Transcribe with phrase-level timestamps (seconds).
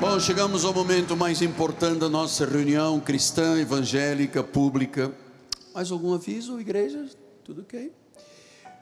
[0.00, 5.12] Bom, chegamos ao momento mais importante da nossa reunião cristã, evangélica, pública.
[5.74, 7.06] Mais algum aviso, igreja?
[7.44, 7.92] Tudo ok?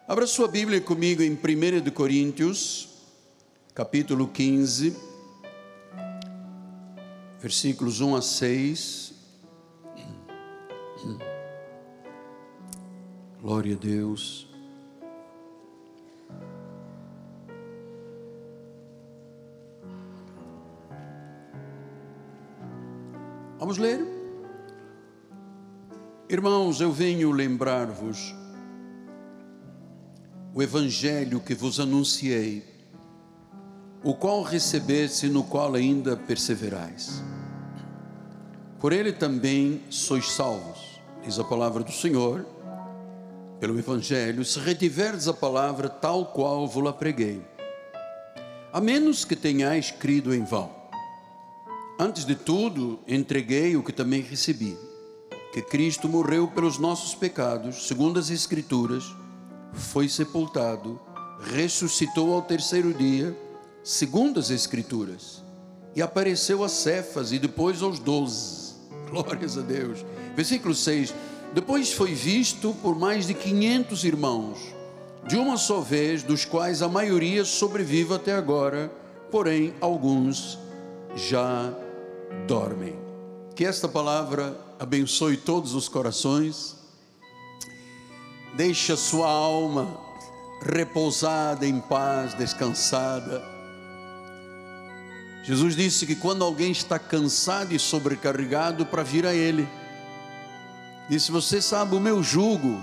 [0.06, 2.88] Abra sua Bíblia comigo em 1 de Coríntios,
[3.74, 4.96] capítulo 15,
[7.40, 9.14] versículos 1 a 6.
[13.42, 14.47] Glória a Deus.
[23.68, 24.00] Vamos ler?
[26.26, 28.34] Irmãos, eu venho lembrar-vos
[30.54, 32.64] o evangelho que vos anunciei,
[34.02, 37.22] o qual recebeste, no qual ainda perseverais.
[38.80, 42.46] Por ele também sois salvos, diz a palavra do Senhor,
[43.60, 47.42] pelo evangelho, se retiverdes a palavra tal qual vos-la preguei,
[48.72, 50.77] a menos que tenhais crido em vão.
[52.00, 54.78] Antes de tudo, entreguei o que também recebi:
[55.52, 59.02] que Cristo morreu pelos nossos pecados, segundo as Escrituras,
[59.72, 61.00] foi sepultado,
[61.52, 63.36] ressuscitou ao terceiro dia,
[63.82, 65.42] segundo as Escrituras,
[65.96, 68.74] e apareceu a Cefas e depois aos doze.
[69.10, 70.06] Glórias a Deus.
[70.36, 71.12] Versículo 6:
[71.52, 74.56] Depois foi visto por mais de quinhentos irmãos,
[75.26, 78.88] de uma só vez, dos quais a maioria sobrevive até agora,
[79.32, 80.56] porém alguns
[81.16, 81.74] já
[82.46, 82.98] dormem.
[83.54, 86.76] Que esta palavra abençoe todos os corações,
[88.54, 89.98] deixe a sua alma
[90.62, 93.42] repousada em paz, descansada.
[95.44, 99.68] Jesus disse que quando alguém está cansado e sobrecarregado, para vir a Ele,
[101.08, 102.78] disse: Você sabe, o meu jugo,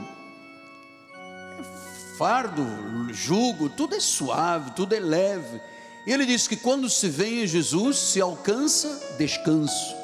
[1.59, 2.65] é fardo,
[3.13, 5.61] jugo, tudo é suave, tudo é leve
[6.05, 9.95] e ele diz que quando se vem em Jesus, se alcança descanso.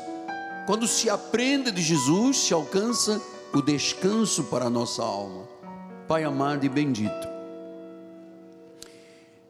[0.65, 3.21] Quando se aprende de Jesus, se alcança
[3.53, 5.47] o descanso para a nossa alma.
[6.07, 7.27] Pai amado e bendito,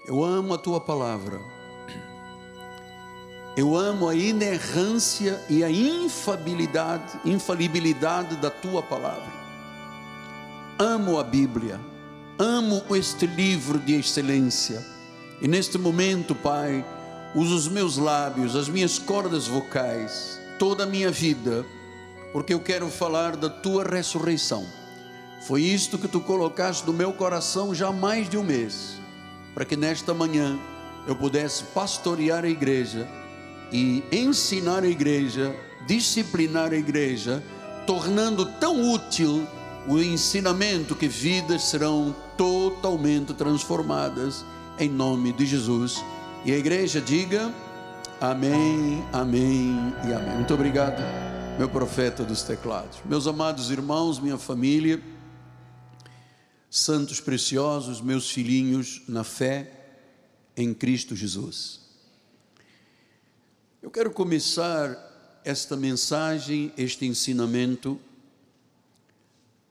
[0.08, 1.40] eu amo a tua palavra.
[3.56, 9.32] Eu amo a inerrância e a infalibilidade, infalibilidade da tua palavra.
[10.80, 11.80] Amo a Bíblia.
[12.40, 15.01] Amo este livro de excelência
[15.42, 16.86] e neste momento, Pai,
[17.34, 21.66] uso os meus lábios, as minhas cordas vocais, toda a minha vida,
[22.32, 24.64] porque eu quero falar da tua ressurreição.
[25.48, 29.00] Foi isto que tu colocaste no meu coração já há mais de um mês,
[29.56, 30.60] para que nesta manhã
[31.08, 33.10] eu pudesse pastorear a igreja
[33.72, 35.56] e ensinar a igreja,
[35.88, 37.44] disciplinar a igreja,
[37.88, 39.48] tornando tão útil
[39.88, 44.46] o ensinamento que vidas serão totalmente transformadas
[44.82, 46.04] em nome de Jesus.
[46.44, 47.54] E a igreja diga
[48.20, 49.76] amém, amém
[50.08, 50.38] e amém.
[50.38, 51.00] Muito obrigado,
[51.60, 52.98] meu profeta dos teclados.
[53.06, 55.00] Meus amados irmãos, minha família,
[56.68, 59.72] santos preciosos, meus filhinhos na fé
[60.58, 61.80] em Cristo Jesus.
[63.84, 64.98] Eu quero começar
[65.46, 68.00] esta mensagem, este ensinamento,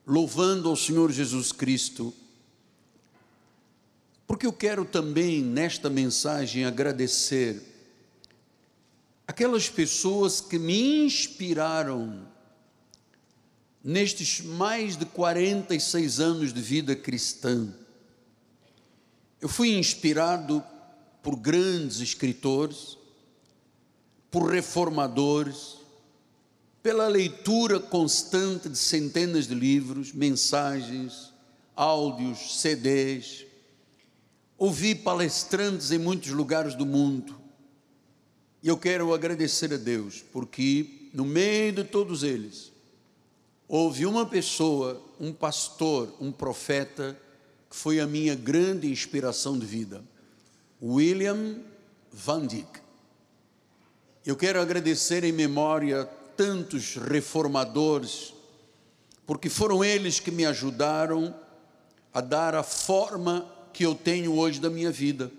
[0.07, 2.13] louvando ao Senhor Jesus Cristo
[4.31, 7.61] porque eu quero também, nesta mensagem, agradecer
[9.27, 12.25] aquelas pessoas que me inspiraram
[13.83, 17.75] nestes mais de 46 anos de vida cristã.
[19.41, 20.63] Eu fui inspirado
[21.21, 22.97] por grandes escritores,
[24.31, 25.75] por reformadores,
[26.81, 31.33] pela leitura constante de centenas de livros, mensagens,
[31.75, 33.50] áudios, CDs
[34.61, 37.35] ouvi palestrantes em muitos lugares do mundo.
[38.61, 42.71] E eu quero agradecer a Deus, porque no meio de todos eles,
[43.67, 47.19] houve uma pessoa, um pastor, um profeta,
[47.71, 50.03] que foi a minha grande inspiração de vida,
[50.79, 51.55] William
[52.11, 52.81] Van Dyck.
[54.23, 56.05] Eu quero agradecer em memória
[56.37, 58.31] tantos reformadores,
[59.25, 61.33] porque foram eles que me ajudaram
[62.13, 65.31] a dar a forma que eu tenho hoje da minha vida.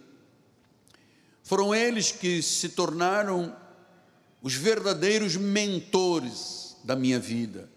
[1.43, 3.55] Foram eles que se tornaram
[4.43, 7.71] os verdadeiros mentores da minha vida.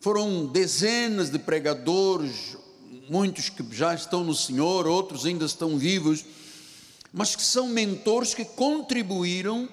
[0.00, 2.56] Foram dezenas de pregadores,
[3.08, 6.24] muitos que já estão no Senhor, outros ainda estão vivos,
[7.12, 9.68] mas que são mentores que contribuíram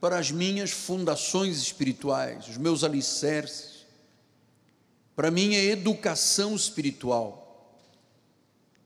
[0.00, 3.84] para as minhas fundações espirituais, os meus alicerces,
[5.14, 7.43] para a minha educação espiritual.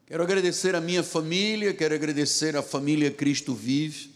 [0.09, 4.11] Quero agradecer a minha família, quero agradecer a família Cristo Vive,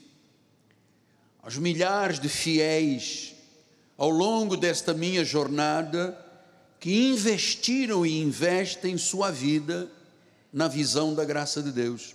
[1.43, 3.35] aos milhares de fiéis
[3.99, 6.19] ao longo desta minha jornada
[6.81, 9.87] que investiram e investem sua vida
[10.50, 12.15] na visão da graça de Deus.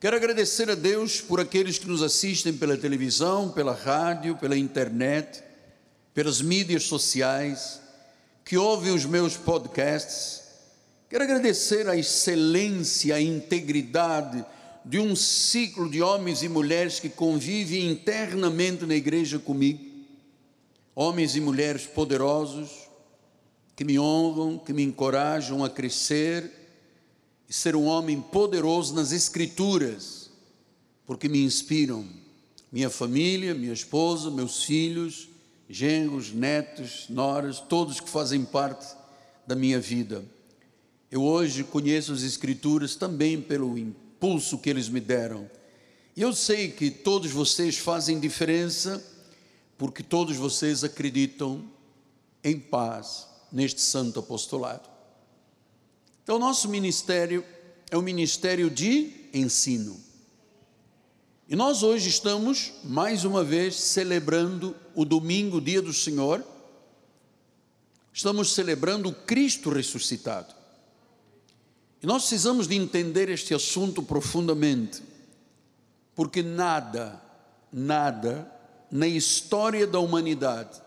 [0.00, 5.40] Quero agradecer a Deus por aqueles que nos assistem pela televisão, pela rádio, pela internet,
[6.12, 7.80] pelas mídias sociais,
[8.44, 10.47] que ouvem os meus podcasts.
[11.08, 14.44] Quero agradecer a excelência, a integridade
[14.84, 19.80] de um ciclo de homens e mulheres que convivem internamente na igreja comigo.
[20.94, 22.88] Homens e mulheres poderosos
[23.74, 26.52] que me honram, que me encorajam a crescer
[27.48, 30.30] e ser um homem poderoso nas Escrituras,
[31.06, 32.06] porque me inspiram.
[32.70, 35.30] Minha família, minha esposa, meus filhos,
[35.70, 38.86] genros, netos, noras, todos que fazem parte
[39.46, 40.22] da minha vida.
[41.10, 45.50] Eu hoje conheço as Escrituras também pelo impulso que eles me deram.
[46.14, 49.02] E eu sei que todos vocês fazem diferença,
[49.78, 51.64] porque todos vocês acreditam
[52.44, 54.88] em paz neste santo apostolado.
[56.22, 57.42] Então, nosso ministério
[57.90, 59.98] é um ministério de ensino.
[61.48, 66.44] E nós hoje estamos, mais uma vez, celebrando o domingo, dia do Senhor.
[68.12, 70.57] Estamos celebrando o Cristo ressuscitado.
[72.02, 75.02] E nós precisamos de entender este assunto profundamente,
[76.14, 77.20] porque nada,
[77.72, 78.50] nada
[78.90, 80.80] na história da humanidade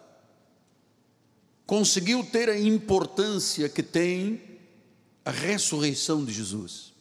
[1.72, 4.42] conseguiu ter a importância que tem
[5.24, 6.92] a ressurreição de Jesus.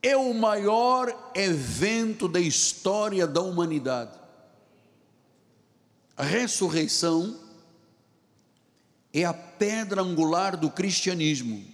[0.00, 4.16] É o maior evento da história da humanidade.
[6.16, 7.36] A ressurreição
[9.12, 11.64] é a pedra angular do cristianismo.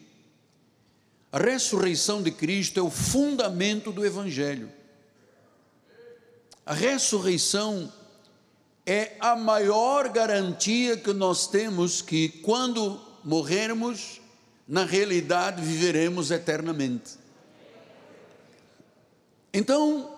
[1.30, 4.70] A ressurreição de Cristo é o fundamento do Evangelho.
[6.64, 7.92] A ressurreição
[8.86, 14.20] é a maior garantia que nós temos que quando morrermos,
[14.66, 17.18] na realidade viveremos eternamente.
[19.52, 20.10] Então,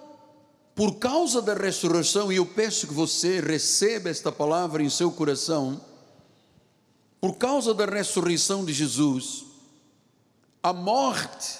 [0.74, 5.80] por causa da ressurreição, e eu peço que você receba esta palavra em seu coração,
[7.20, 9.44] por causa da ressurreição de Jesus,
[10.62, 11.58] a morte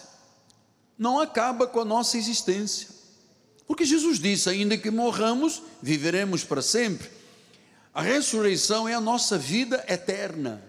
[0.96, 2.88] não acaba com a nossa existência.
[3.66, 7.10] Porque Jesus disse: ainda que morramos, viveremos para sempre.
[7.93, 10.62] A ressurreição é a nossa vida eterna,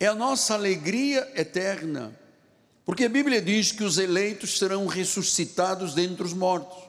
[0.00, 2.18] é a nossa alegria eterna.
[2.84, 6.88] Porque a Bíblia diz que os eleitos serão ressuscitados dentre os mortos.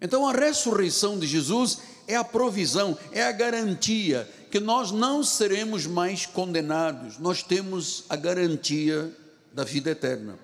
[0.00, 5.86] Então a ressurreição de Jesus é a provisão, é a garantia que nós não seremos
[5.86, 9.12] mais condenados, nós temos a garantia
[9.52, 10.38] da vida eterna.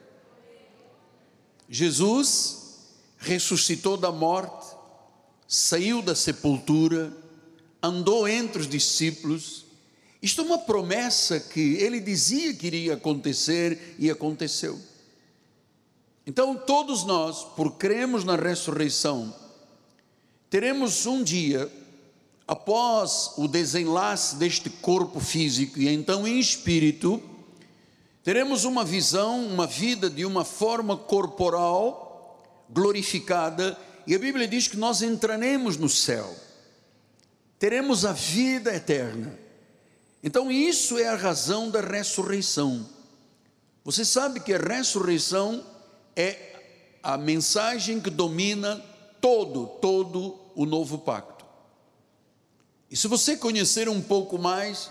[1.68, 4.74] Jesus ressuscitou da morte,
[5.46, 7.12] saiu da sepultura,
[7.82, 9.66] andou entre os discípulos.
[10.22, 14.78] Isto é uma promessa que ele dizia que iria acontecer e aconteceu.
[16.26, 19.34] Então, todos nós, por cremos na ressurreição,
[20.50, 21.70] teremos um dia,
[22.46, 27.22] após o desenlace deste corpo físico e então em espírito,
[28.24, 32.08] teremos uma visão, uma vida de uma forma corporal
[32.68, 36.34] glorificada, e a Bíblia diz que nós entraremos no céu,
[37.58, 39.38] teremos a vida eterna.
[40.22, 42.86] Então, isso é a razão da ressurreição.
[43.84, 45.64] Você sabe que a ressurreição
[46.14, 48.76] é a mensagem que domina
[49.20, 51.44] todo, todo o novo pacto.
[52.90, 54.90] E se você conhecer um pouco mais,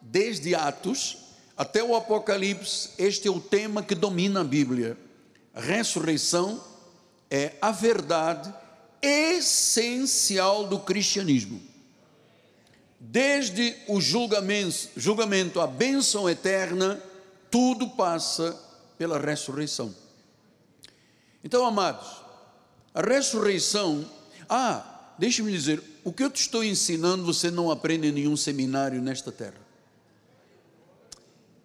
[0.00, 1.18] desde Atos
[1.56, 4.96] até o Apocalipse, este é o tema que domina a Bíblia.
[5.52, 6.62] A ressurreição
[7.30, 8.52] é a verdade
[9.02, 11.60] essencial do cristianismo.
[12.98, 17.02] Desde o julgamento, julgamento à bênção eterna,
[17.50, 18.58] tudo passa
[18.96, 19.94] pela ressurreição.
[21.42, 22.22] Então, amados,
[22.94, 24.04] a ressurreição,
[24.48, 24.89] ah,
[25.20, 29.30] deixe-me dizer, o que eu te estou ensinando você não aprende em nenhum seminário nesta
[29.30, 29.60] terra.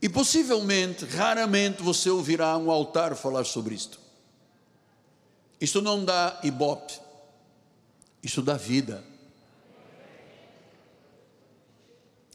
[0.02, 3.98] E possivelmente, raramente você ouvirá um altar falar sobre isto.
[5.60, 7.00] Isto não dá ibope,
[8.22, 9.02] isto dá vida.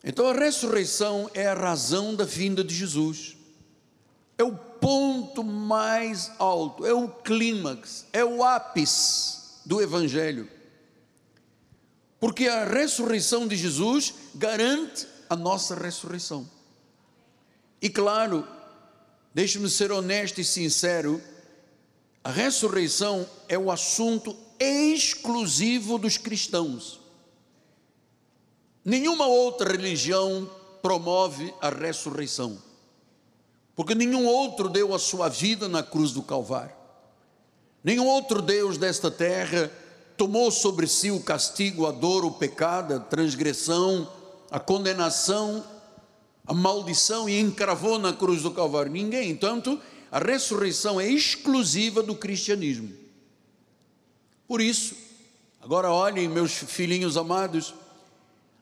[0.02, 3.36] Então a ressurreição é a razão da vinda de Jesus.
[4.38, 9.36] É o ponto mais alto, é o clímax, é o ápice
[9.66, 10.59] do Evangelho.
[12.20, 16.48] Porque a ressurreição de Jesus garante a nossa ressurreição.
[17.80, 18.46] E claro,
[19.34, 21.20] deixe-me ser honesto e sincero,
[22.22, 27.00] A ressurreição é o assunto exclusivo dos cristãos.
[28.84, 30.48] Nenhuma outra religião
[30.82, 32.58] promove a ressurreição,
[33.74, 36.74] porque nenhum outro deu a sua vida na cruz do Calvário.
[37.82, 39.70] Nenhum outro Deus desta terra
[40.20, 44.06] tomou sobre si o castigo, a dor, o pecado, a transgressão,
[44.50, 45.64] a condenação,
[46.46, 48.92] a maldição e encravou na cruz do Calvário.
[48.92, 49.34] Ninguém.
[49.34, 49.80] Tanto,
[50.12, 52.92] a ressurreição é exclusiva do cristianismo.
[54.46, 54.94] Por isso,
[55.58, 57.72] agora olhem, meus filhinhos amados,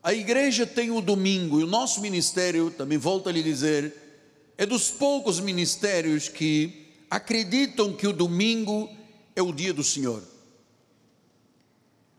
[0.00, 3.92] a igreja tem o domingo, e o nosso ministério, também volto a lhe dizer,
[4.56, 8.88] é dos poucos ministérios que acreditam que o domingo
[9.34, 10.22] é o dia do Senhor.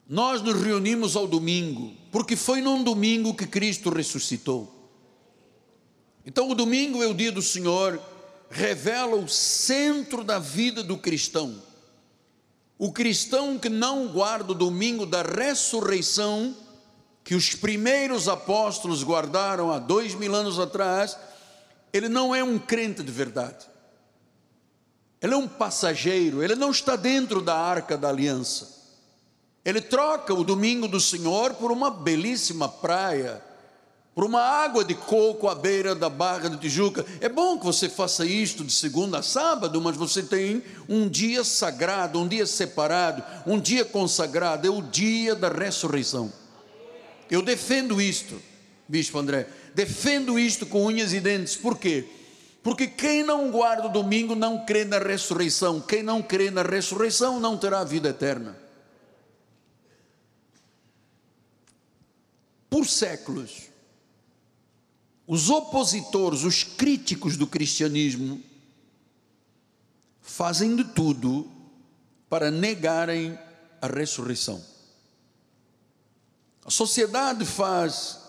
[0.10, 4.68] Nós nos reunimos ao domingo, porque foi num domingo que Cristo ressuscitou.
[6.26, 8.02] Então, o domingo é o dia do Senhor,
[8.50, 11.62] revela o centro da vida do cristão.
[12.76, 16.58] O cristão que não guarda o domingo da ressurreição,
[17.24, 21.16] que os primeiros apóstolos guardaram há dois mil anos atrás,
[21.94, 23.68] ele não é um crente de verdade.
[25.22, 28.79] Ele é um passageiro, ele não está dentro da arca da aliança.
[29.70, 33.40] Ele troca o domingo do Senhor por uma belíssima praia,
[34.16, 37.06] por uma água de coco à beira da Barra de Tijuca.
[37.22, 41.44] É bom que você faça isto de segunda a sábado, mas você tem um dia
[41.44, 46.34] sagrado, um dia separado, um dia consagrado, é o dia da ressurreição.
[47.30, 48.42] Eu defendo isto,
[48.88, 52.08] Bispo André, defendo isto com unhas e dentes, por quê?
[52.64, 55.80] Porque quem não guarda o domingo não crê na ressurreição.
[55.80, 58.58] Quem não crê na ressurreição não terá vida eterna.
[62.70, 63.70] Por séculos,
[65.26, 68.42] os opositores, os críticos do cristianismo,
[70.22, 71.50] fazem de tudo
[72.30, 73.38] para negarem
[73.82, 74.64] a ressurreição.
[76.64, 78.20] A sociedade faz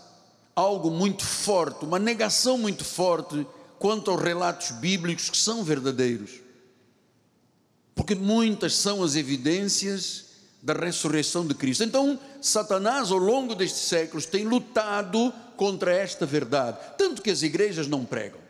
[0.56, 3.46] algo muito forte, uma negação muito forte
[3.78, 6.32] quanto aos relatos bíblicos que são verdadeiros.
[7.94, 10.29] Porque muitas são as evidências
[10.62, 11.84] da ressurreição de Cristo.
[11.84, 17.86] Então, Satanás, ao longo destes séculos, tem lutado contra esta verdade, tanto que as igrejas
[17.86, 18.40] não pregam.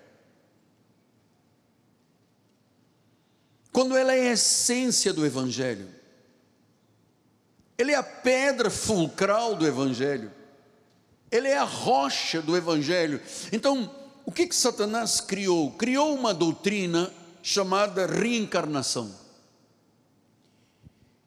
[3.72, 5.88] Quando ela é a essência do Evangelho,
[7.78, 10.30] ele é a pedra fulcral do Evangelho,
[11.30, 13.20] ele é a rocha do Evangelho.
[13.52, 13.90] Então,
[14.26, 15.70] o que, que Satanás criou?
[15.72, 17.12] Criou uma doutrina
[17.42, 19.14] chamada reencarnação.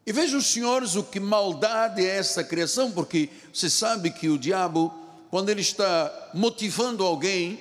[0.06, 4.92] E vejam, senhores, o que maldade é essa criação, porque você sabe que o diabo,
[5.30, 7.58] quando ele está motivando alguém,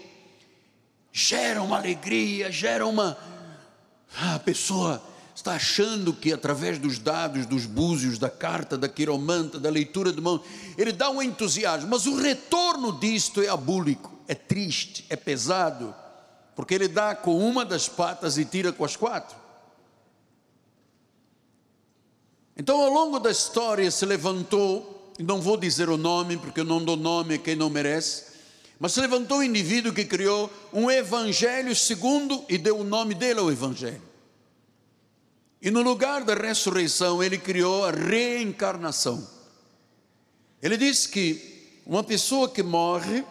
[1.12, 3.18] gera uma alegria, gera uma.
[4.20, 5.02] A pessoa
[5.34, 10.22] está achando que através dos dados, dos búzios, da carta, da quiromanta, da leitura de
[10.22, 10.42] mão,
[10.78, 15.94] ele dá um entusiasmo, mas o retorno disto é abúlico é triste, é pesado,
[16.56, 19.36] porque ele dá com uma das patas e tira com as quatro.
[22.56, 26.84] Então, ao longo da história, se levantou, não vou dizer o nome, porque eu não
[26.84, 28.34] dou nome a quem não merece,
[28.80, 33.40] mas se levantou um indivíduo que criou um evangelho segundo e deu o nome dele
[33.40, 34.02] ao evangelho.
[35.62, 39.26] E no lugar da ressurreição, ele criou a reencarnação.
[40.62, 43.24] Ele disse que uma pessoa que morre,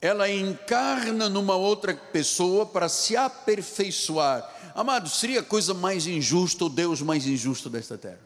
[0.00, 4.72] ela encarna numa outra pessoa para se aperfeiçoar.
[4.74, 8.25] Amado, seria a coisa mais injusta, o Deus mais injusto desta terra.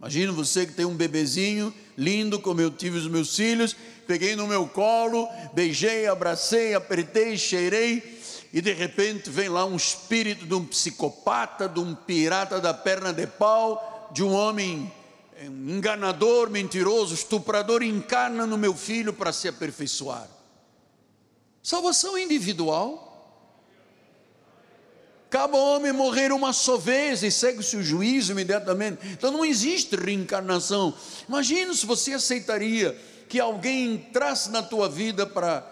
[0.00, 3.76] Imagina você que tem um bebezinho lindo, como eu tive os meus filhos,
[4.06, 8.18] peguei no meu colo, beijei, abracei, apertei, cheirei,
[8.50, 13.12] e de repente vem lá um espírito de um psicopata, de um pirata da perna
[13.12, 14.90] de pau, de um homem
[15.36, 20.26] eh, enganador, mentiroso, estuprador, encarna no meu filho para se aperfeiçoar.
[21.62, 23.09] Salvação individual.
[25.30, 28.98] Cabe ao homem morrer uma só vez e segue-se o juízo imediatamente.
[29.12, 30.92] Então não existe reencarnação.
[31.28, 35.64] Imagina se você aceitaria que alguém entrasse na tua vida para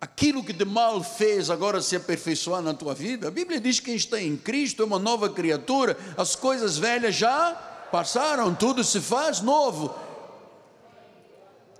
[0.00, 3.26] aquilo que de mal fez agora se aperfeiçoar na tua vida.
[3.26, 7.16] A Bíblia diz que quem está em Cristo é uma nova criatura, as coisas velhas
[7.16, 7.54] já
[7.90, 9.92] passaram, tudo se faz novo.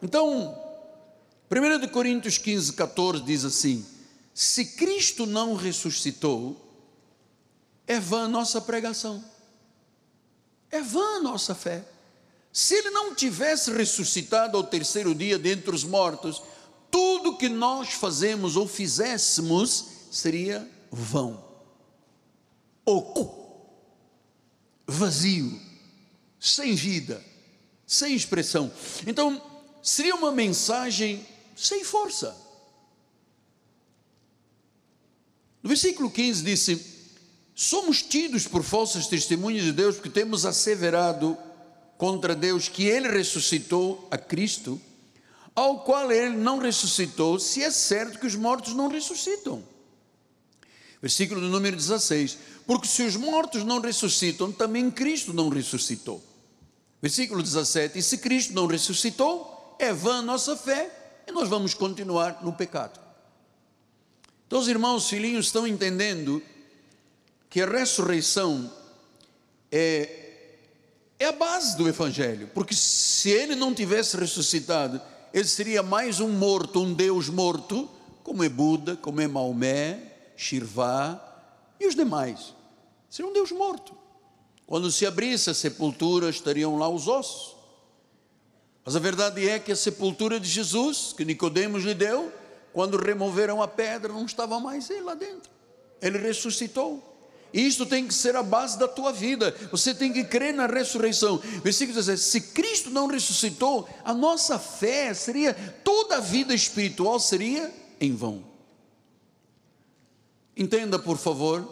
[0.03, 0.59] Então,
[1.49, 3.87] 1 Coríntios 15, 14 diz assim:
[4.35, 6.66] Se Cristo não ressuscitou,
[7.87, 9.25] é vã nossa pregação,
[10.71, 11.85] é vã nossa fé.
[12.53, 16.43] Se ele não tivesse ressuscitado ao terceiro dia dentre os mortos,
[16.91, 21.45] tudo que nós fazemos ou fizéssemos seria vão,
[22.85, 23.45] oco.
[24.87, 25.61] vazio,
[26.41, 27.23] sem vida,
[27.87, 28.73] sem expressão.
[29.07, 29.43] Então,
[29.83, 32.37] seria uma mensagem sem força.
[35.63, 36.96] No versículo 15 disse:
[37.59, 41.39] Somos tidos por falsas testemunhas de Deus porque temos asseverado
[41.97, 44.79] contra Deus que ele ressuscitou a Cristo,
[45.55, 49.65] ao qual ele não ressuscitou, se é certo que os mortos não ressuscitam.
[51.01, 52.37] Versículo número 16:
[52.67, 56.23] Porque se os mortos não ressuscitam, também Cristo não ressuscitou.
[57.01, 61.73] Versículo 17: E se Cristo não ressuscitou, é vã a nossa fé e nós vamos
[61.73, 63.01] continuar no pecado.
[64.47, 66.43] Então, os irmãos filhinhos estão entendendo
[67.57, 68.71] que a ressurreição
[69.73, 70.25] é
[71.19, 75.01] é a base do Evangelho, porque se ele não tivesse ressuscitado,
[75.33, 77.89] ele seria mais um morto, um Deus morto,
[78.23, 80.03] como é Buda, como é Maomé,
[80.37, 81.19] Shirvá
[81.81, 82.53] e os demais.
[83.09, 83.97] Seria um Deus morto.
[84.67, 87.57] Quando se abrisse a sepultura, estariam lá os ossos.
[88.85, 92.31] Mas a verdade é que a sepultura de Jesus, que Nicodemos lhe deu,
[92.75, 95.51] quando removeram a pedra, não estava mais ele lá dentro.
[96.03, 97.16] Ele ressuscitou.
[97.53, 99.55] Isto tem que ser a base da tua vida.
[99.71, 101.39] Você tem que crer na ressurreição.
[101.63, 107.73] Versículo 17: Se Cristo não ressuscitou, a nossa fé seria, toda a vida espiritual seria
[108.01, 108.45] em vão.
[110.57, 111.67] Entenda, por favor,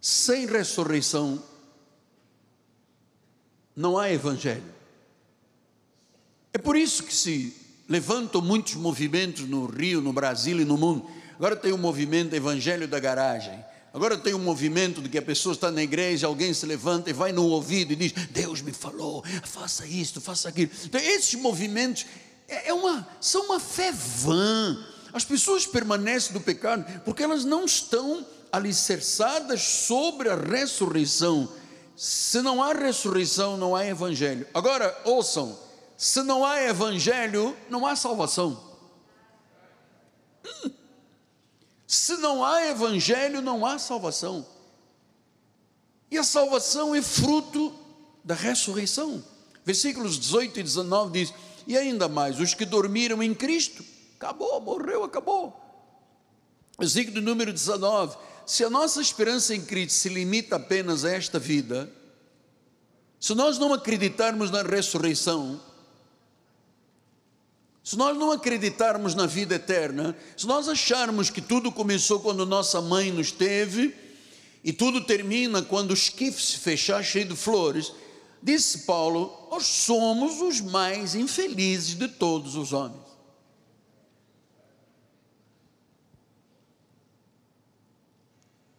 [0.00, 1.42] sem ressurreição
[3.76, 4.74] não há evangelho.
[6.52, 7.54] É por isso que se
[7.88, 12.34] levantam muitos movimentos no Rio, no Brasil e no mundo Agora tem o um movimento
[12.34, 13.64] Evangelho da Garagem.
[13.94, 17.12] Agora tem um movimento de que a pessoa está na igreja, alguém se levanta e
[17.12, 20.70] vai no ouvido e diz: Deus me falou, faça isto, faça aquilo.
[20.84, 22.06] Então, esses movimentos
[22.48, 24.84] é, é uma, são uma fé vã.
[25.12, 31.48] As pessoas permanecem do pecado porque elas não estão alicerçadas sobre a ressurreição.
[31.96, 34.46] Se não há ressurreição, não há evangelho.
[34.52, 35.56] Agora, ouçam:
[35.96, 38.67] se não há evangelho, não há salvação.
[41.98, 44.46] Se não há evangelho, não há salvação.
[46.08, 47.74] E a salvação é fruto
[48.22, 49.22] da ressurreição.
[49.64, 51.34] Versículos 18 e 19 diz:
[51.66, 53.84] E ainda mais, os que dormiram em Cristo,
[54.14, 55.60] acabou, morreu, acabou.
[56.78, 61.92] Versículo número 19: Se a nossa esperança em Cristo se limita apenas a esta vida,
[63.18, 65.60] se nós não acreditarmos na ressurreição,
[67.88, 72.82] se nós não acreditarmos na vida eterna, se nós acharmos que tudo começou quando nossa
[72.82, 73.94] mãe nos teve
[74.62, 77.90] e tudo termina quando o esquife se fechar cheio de flores,
[78.42, 83.00] disse Paulo, nós somos os mais infelizes de todos os homens.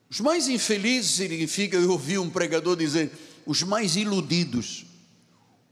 [0.07, 3.11] Os mais infelizes significa, eu ouvi um pregador dizer,
[3.43, 4.85] os mais iludidos,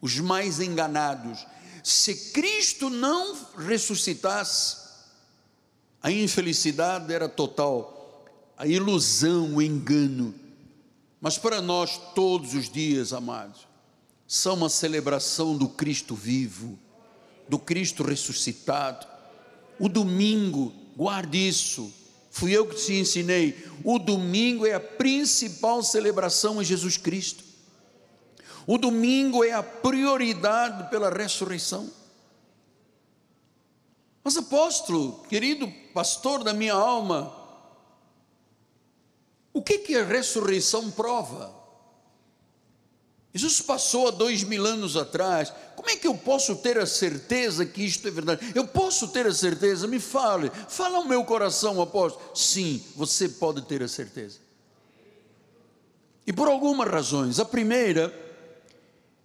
[0.01, 1.45] os mais enganados
[1.87, 4.75] se Cristo não ressuscitasse,
[6.03, 8.25] a infelicidade era total,
[8.57, 10.35] a ilusão, o engano.
[11.21, 13.65] Mas para nós, todos os dias, amados,
[14.27, 16.77] são uma celebração do Cristo vivo,
[17.47, 19.07] do Cristo ressuscitado.
[19.79, 21.89] O domingo, guarde isso,
[22.29, 23.65] fui eu que te ensinei.
[23.81, 27.46] O domingo é a principal celebração em Jesus Cristo.
[28.67, 31.89] O domingo é a prioridade pela ressurreição.
[34.21, 37.33] Mas, apóstolo, querido pastor da minha alma,
[39.53, 41.55] o que, que a ressurreição prova?
[43.33, 45.53] Jesus passou há dois mil anos atrás.
[45.73, 48.51] Como é que eu posso ter a certeza que isto é verdade?
[48.53, 49.87] Eu posso ter a certeza?
[49.87, 52.35] Me fale, fala ao meu coração, apóstolo.
[52.35, 54.39] Sim, você pode ter a certeza.
[56.25, 57.39] E por algumas razões.
[57.39, 58.26] A primeira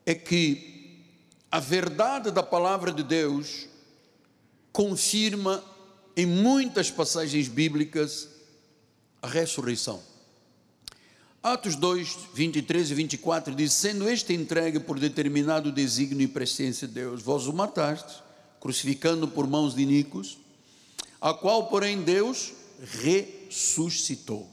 [0.05, 1.05] é que
[1.51, 3.67] a verdade da palavra de Deus
[4.73, 5.63] confirma
[6.17, 8.29] em muitas passagens bíblicas
[9.21, 10.03] a ressurreição.
[11.43, 16.95] Atos 2, 23 e 24 diz: Sendo este entregue por determinado desígnio e presciência de
[16.95, 18.23] Deus, vós o mataste,
[18.61, 20.39] crucificando por mãos de Nicos,
[21.21, 22.53] a qual, porém, Deus
[23.03, 24.49] ressuscitou.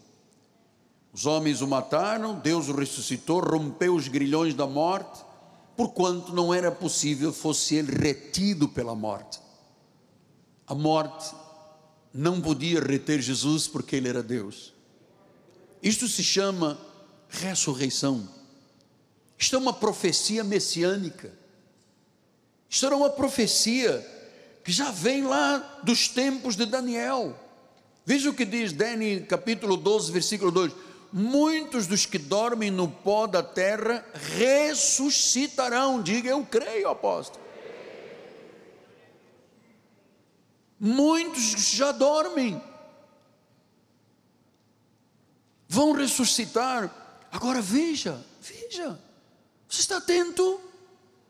[1.13, 5.28] Os homens o mataram, Deus o ressuscitou, rompeu os grilhões da morte,
[5.79, 9.39] porquanto não era possível fosse ele retido pela morte.
[10.67, 11.33] A morte
[12.13, 14.73] não podia reter Jesus porque ele era Deus.
[15.81, 16.77] Isto se chama
[17.29, 18.27] ressurreição.
[19.37, 21.31] Isto é uma profecia messiânica.
[22.69, 24.05] Isto era uma profecia
[24.65, 27.39] que já vem lá dos tempos de Daniel.
[28.05, 30.73] Veja o que diz Daniel capítulo 12, versículo 2:
[31.12, 34.06] muitos dos que dormem no pó da terra
[34.38, 36.02] ressuscitarão.
[36.02, 37.43] Diga, eu creio, apóstolo.
[40.80, 42.62] Muitos já dormem,
[45.67, 47.28] vão ressuscitar.
[47.32, 48.98] Agora veja, veja,
[49.67, 50.62] você está atento?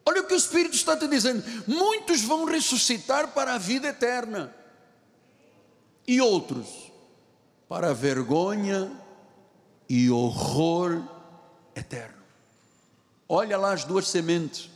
[0.06, 4.56] Olha o que o Espírito está te dizendo: muitos vão ressuscitar para a vida eterna,
[6.08, 6.92] e outros
[7.68, 8.92] para a vergonha
[9.90, 11.04] e horror
[11.76, 12.20] eterno.
[13.28, 14.70] Olha lá as duas sementes.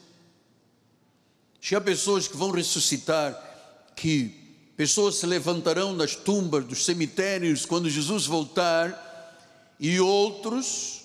[1.61, 7.89] Se há pessoas que vão ressuscitar, que pessoas se levantarão das tumbas, dos cemitérios, quando
[7.89, 8.99] Jesus voltar,
[9.79, 11.03] e outros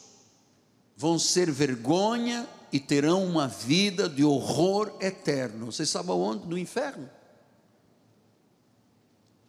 [0.96, 5.66] vão ser vergonha e terão uma vida de horror eterno.
[5.66, 6.46] Você sabe aonde?
[6.46, 7.08] No inferno.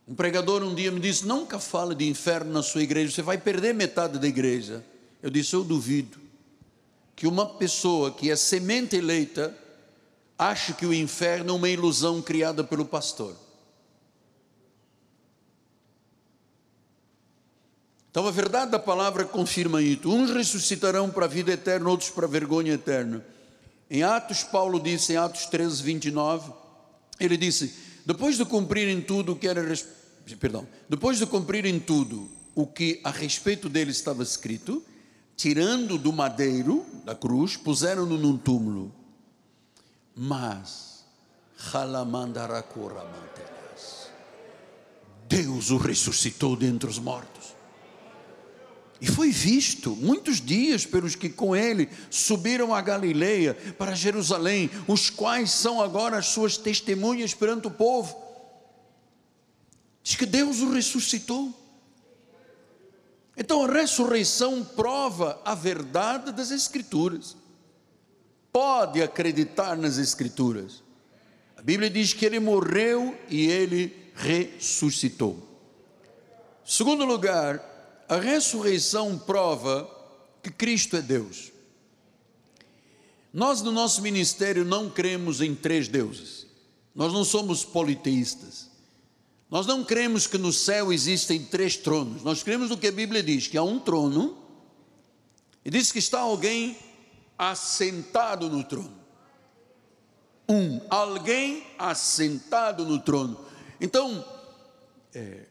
[0.10, 3.38] Um pregador um dia me disse: Nunca fale de inferno na sua igreja, você vai
[3.38, 4.84] perder metade da igreja.
[5.22, 6.17] Eu disse: Eu duvido
[7.15, 9.56] que uma pessoa que é semente eleita
[10.36, 13.36] ache que o inferno é uma ilusão criada pelo pastor.
[18.10, 20.10] Então a verdade da palavra confirma isso.
[20.10, 23.24] Uns ressuscitarão para a vida eterna, outros para a vergonha eterna.
[23.88, 26.52] Em Atos, Paulo disse, em Atos 13, 29,
[27.19, 29.62] ele disse: depois de cumprirem tudo o que era
[30.36, 34.84] perdão, depois de cumprirem tudo o que a respeito dele estava escrito,
[35.36, 38.94] tirando do madeiro da cruz, puseram-no num túmulo.
[40.15, 41.06] Mas,
[45.28, 47.56] Deus o ressuscitou dentre os mortos.
[49.02, 55.10] E foi visto muitos dias pelos que com ele subiram a Galileia para Jerusalém, os
[55.10, 58.29] quais são agora as suas testemunhas perante o povo.
[60.04, 61.54] Diz que Deus o ressuscitou.
[63.38, 67.38] Então a ressurreição prova a verdade das Escrituras.
[68.52, 70.84] Pode acreditar nas Escrituras.
[71.56, 75.38] A Bíblia diz que ele morreu e ele ressuscitou.
[76.66, 77.64] Segundo lugar,
[78.08, 79.90] a ressurreição prova
[80.42, 81.52] que Cristo é Deus.
[83.34, 86.48] Nós, no nosso ministério, não cremos em três deuses.
[86.96, 88.68] Nós não somos politeístas.
[89.50, 92.24] Nós não cremos que no céu existem três tronos.
[92.24, 94.38] Nós cremos no que a Bíblia diz, que há um trono,
[95.66, 96.78] e diz que está alguém
[97.38, 99.00] assentado no trono.
[100.48, 103.40] Um, alguém assentado no trono.
[103.82, 104.24] Então,
[105.14, 105.46] é,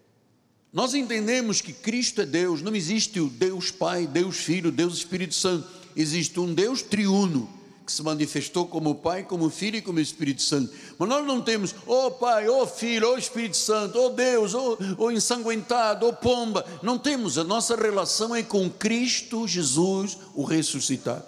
[0.72, 5.34] nós entendemos que Cristo é Deus, não existe o Deus Pai, Deus Filho, Deus Espírito
[5.34, 7.57] Santo, existe um Deus triuno
[7.88, 10.70] que se manifestou como Pai, como Filho e como Espírito Santo.
[10.98, 16.06] Mas nós não temos, oh Pai, oh Filho, oh Espírito Santo, oh Deus, oh ensanguentado,
[16.06, 16.66] oh pomba.
[16.82, 21.24] Não temos, a nossa relação é com Cristo Jesus, o ressuscitado.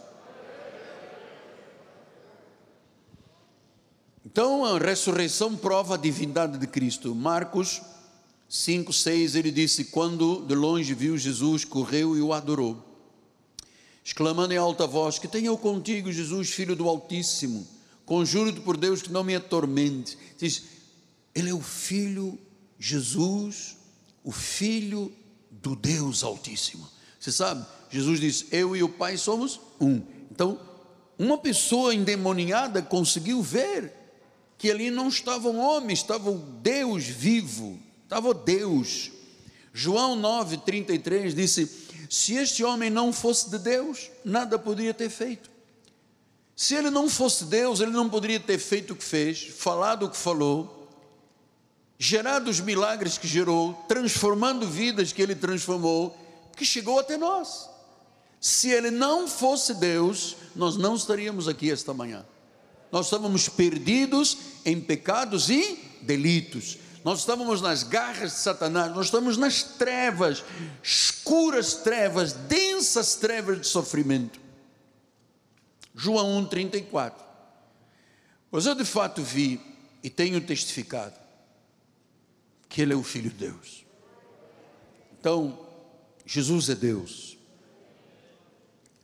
[4.22, 7.14] Então a ressurreição prova a divindade de Cristo.
[7.14, 7.80] Marcos
[8.50, 12.89] 5, 6, ele disse: Quando de longe viu Jesus, correu e o adorou
[14.04, 17.66] exclamando em alta voz: Que tenha eu contigo, Jesus, filho do Altíssimo.
[18.04, 20.18] Conjuro-te por Deus que não me atormente.
[20.38, 20.64] Diz:
[21.34, 22.38] Ele é o filho,
[22.78, 23.76] Jesus,
[24.24, 25.12] o filho
[25.50, 26.88] do Deus Altíssimo.
[27.18, 30.02] Você sabe, Jesus diz: Eu e o Pai somos um.
[30.30, 30.58] Então,
[31.18, 33.92] uma pessoa endemoniada conseguiu ver
[34.56, 39.10] que ali não estava um homem, estava o Deus vivo, estava Deus.
[39.72, 41.66] João 9,33 disse:
[42.10, 45.48] se este homem não fosse de Deus, nada poderia ter feito.
[46.56, 50.10] Se ele não fosse Deus, ele não poderia ter feito o que fez, falado o
[50.10, 50.88] que falou,
[51.96, 56.18] gerado os milagres que gerou, transformando vidas que ele transformou,
[56.56, 57.70] que chegou até nós.
[58.40, 62.26] Se ele não fosse Deus, nós não estaríamos aqui esta manhã.
[62.90, 69.36] Nós estávamos perdidos em pecados e delitos nós estávamos nas garras de Satanás, nós estamos
[69.36, 70.44] nas trevas,
[70.82, 74.38] escuras trevas, densas trevas de sofrimento.
[75.94, 77.14] João 1,34.
[78.50, 79.60] Pois eu de fato vi
[80.02, 81.14] e tenho testificado
[82.68, 83.84] que Ele é o Filho de Deus.
[85.18, 85.58] Então,
[86.24, 87.36] Jesus é Deus.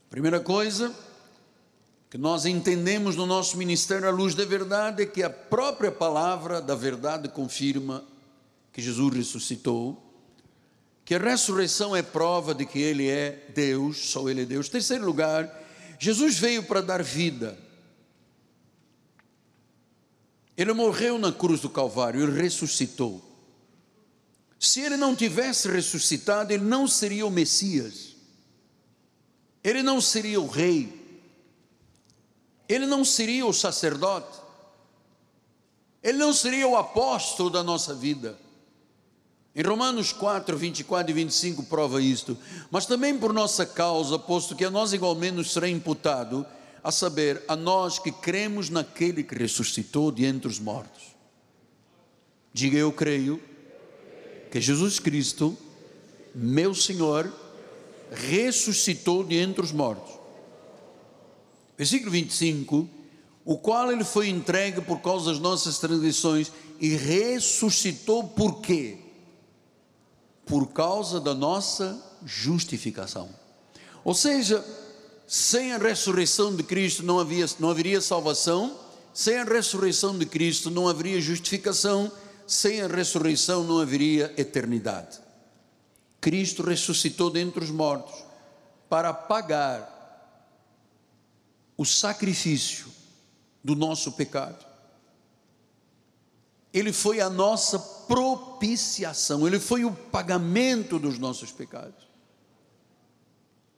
[0.09, 0.95] Primeira coisa,
[2.09, 6.61] que nós entendemos no nosso ministério à luz da verdade é que a própria palavra
[6.61, 8.05] da verdade confirma
[8.73, 10.03] que Jesus ressuscitou,
[11.05, 14.69] que a ressurreição é prova de que Ele é Deus, só Ele é Deus.
[14.69, 15.51] Terceiro lugar,
[15.99, 17.59] Jesus veio para dar vida.
[20.57, 23.23] Ele morreu na cruz do Calvário e ressuscitou.
[24.59, 28.17] Se ele não tivesse ressuscitado, ele não seria o Messias.
[29.63, 31.06] ele não seria o rei,
[32.69, 34.39] ele não seria o sacerdote,
[36.03, 38.39] ele não seria o apóstolo da nossa vida.
[39.55, 42.37] Em Romanos 4, 24 e 25 prova isto,
[42.71, 46.47] mas também por nossa causa, posto que a nós igualmente nos será imputado,
[46.85, 51.17] a saber, a nós que cremos naquele que ressuscitou de entre os mortos.
[52.53, 53.43] Diga eu creio
[54.51, 55.57] que Jesus Cristo,
[56.35, 57.33] meu Senhor,
[58.11, 60.16] ressuscitou de entre os mortos.
[61.77, 62.89] Versículo 25:
[63.45, 68.99] o qual ele foi entregue por causa das nossas transgressões e ressuscitou por quê?
[70.45, 73.29] Por causa da nossa justificação.
[74.05, 74.65] Ou seja,
[75.29, 78.77] sem a ressurreição de Cristo não, havia, não haveria salvação,
[79.15, 82.11] sem a ressurreição de Cristo não haveria justificação,
[82.47, 85.21] sem a ressurreição não haveria eternidade.
[86.21, 88.25] Cristo ressuscitou dentre os mortos
[88.89, 89.96] para pagar
[91.77, 92.87] o sacrifício
[93.63, 94.65] do nosso pecado.
[96.73, 102.07] Ele foi a nossa propiciação, ele foi o pagamento dos nossos pecados.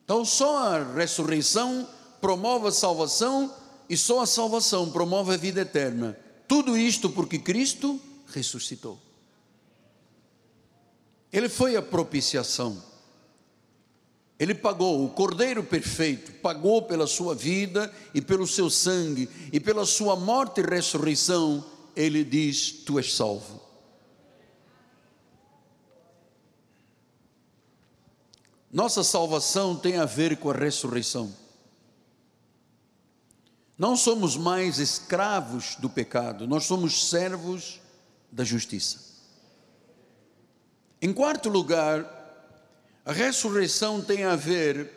[0.04, 1.88] Então, só a ressurreição
[2.20, 3.54] promove a salvação
[3.88, 6.18] e só a salvação promove a vida eterna.
[6.46, 8.98] Tudo isto porque Cristo ressuscitou.
[11.32, 12.82] Ele foi a propiciação.
[14.38, 19.84] Ele pagou, o Cordeiro perfeito, pagou pela sua vida e pelo seu sangue e pela
[19.84, 21.64] sua morte e ressurreição.
[21.96, 23.60] Ele diz: Tu és salvo.
[28.72, 31.34] Nossa salvação tem a ver com a ressurreição.
[33.76, 37.80] Não somos mais escravos do pecado, nós somos servos
[38.30, 38.98] da justiça.
[41.00, 42.17] Em quarto lugar,
[43.08, 44.90] a ressurreição tem a ver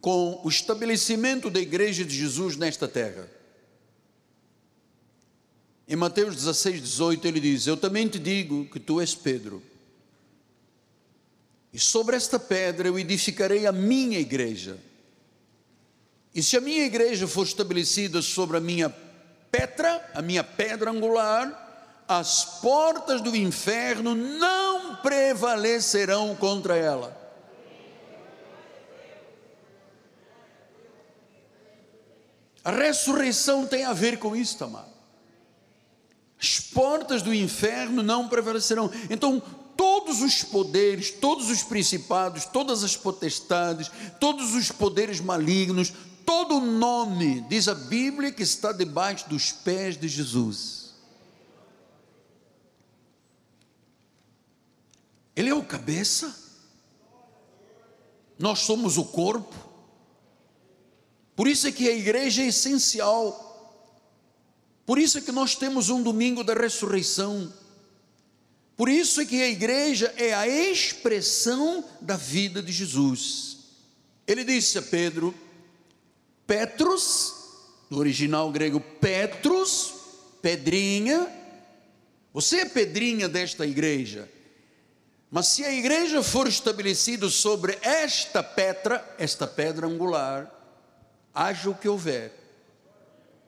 [0.00, 3.28] com o estabelecimento da igreja de Jesus nesta terra.
[5.88, 9.60] Em Mateus 16, 18, ele diz: Eu também te digo que tu és Pedro,
[11.72, 14.78] e sobre esta pedra eu edificarei a minha igreja.
[16.32, 18.94] E se a minha igreja for estabelecida sobre a minha
[19.50, 27.16] pedra, a minha pedra angular, as portas do inferno não prevalecerão contra ela.
[32.64, 34.92] A ressurreição tem a ver com isso, amado.
[36.40, 38.90] As portas do inferno não prevalecerão.
[39.08, 39.42] Então,
[39.76, 45.92] todos os poderes, todos os principados, todas as potestades, todos os poderes malignos,
[46.26, 50.77] todo o nome, diz a Bíblia, que está debaixo dos pés de Jesus
[55.38, 56.36] Ele é o cabeça,
[58.36, 59.54] nós somos o corpo.
[61.36, 63.44] Por isso é que a igreja é essencial.
[64.84, 67.54] Por isso é que nós temos um domingo da ressurreição.
[68.76, 73.58] Por isso é que a igreja é a expressão da vida de Jesus.
[74.26, 75.32] Ele disse a Pedro,
[76.48, 77.32] Petros,
[77.88, 79.94] no original grego Petros,
[80.42, 81.32] pedrinha,
[82.34, 84.28] você é pedrinha desta igreja.
[85.30, 90.50] Mas se a igreja for estabelecida sobre esta pedra, esta pedra angular,
[91.34, 92.32] haja o que houver,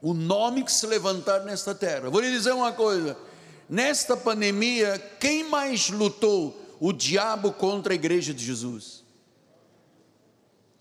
[0.03, 2.11] o nome que se levantar nesta terra.
[2.11, 3.17] Vou lhe dizer uma coisa:
[3.69, 6.59] nesta pandemia, quem mais lutou?
[6.79, 9.05] O diabo contra a igreja de Jesus.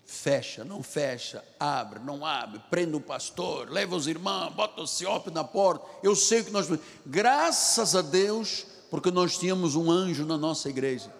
[0.02, 5.30] Fecha, não fecha, abre, não abre, prende o pastor, leva os irmãos, bota o ciope
[5.30, 5.86] na porta.
[6.02, 6.68] Eu sei que nós.
[7.06, 11.12] Graças a Deus, porque nós tínhamos um anjo na nossa igreja,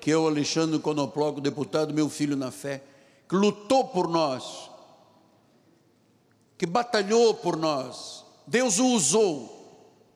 [0.00, 2.82] que é o Alexandre Conoploco, deputado, meu filho na fé,
[3.28, 4.70] que lutou por nós,
[6.58, 8.24] que batalhou por nós.
[8.46, 9.56] Deus o usou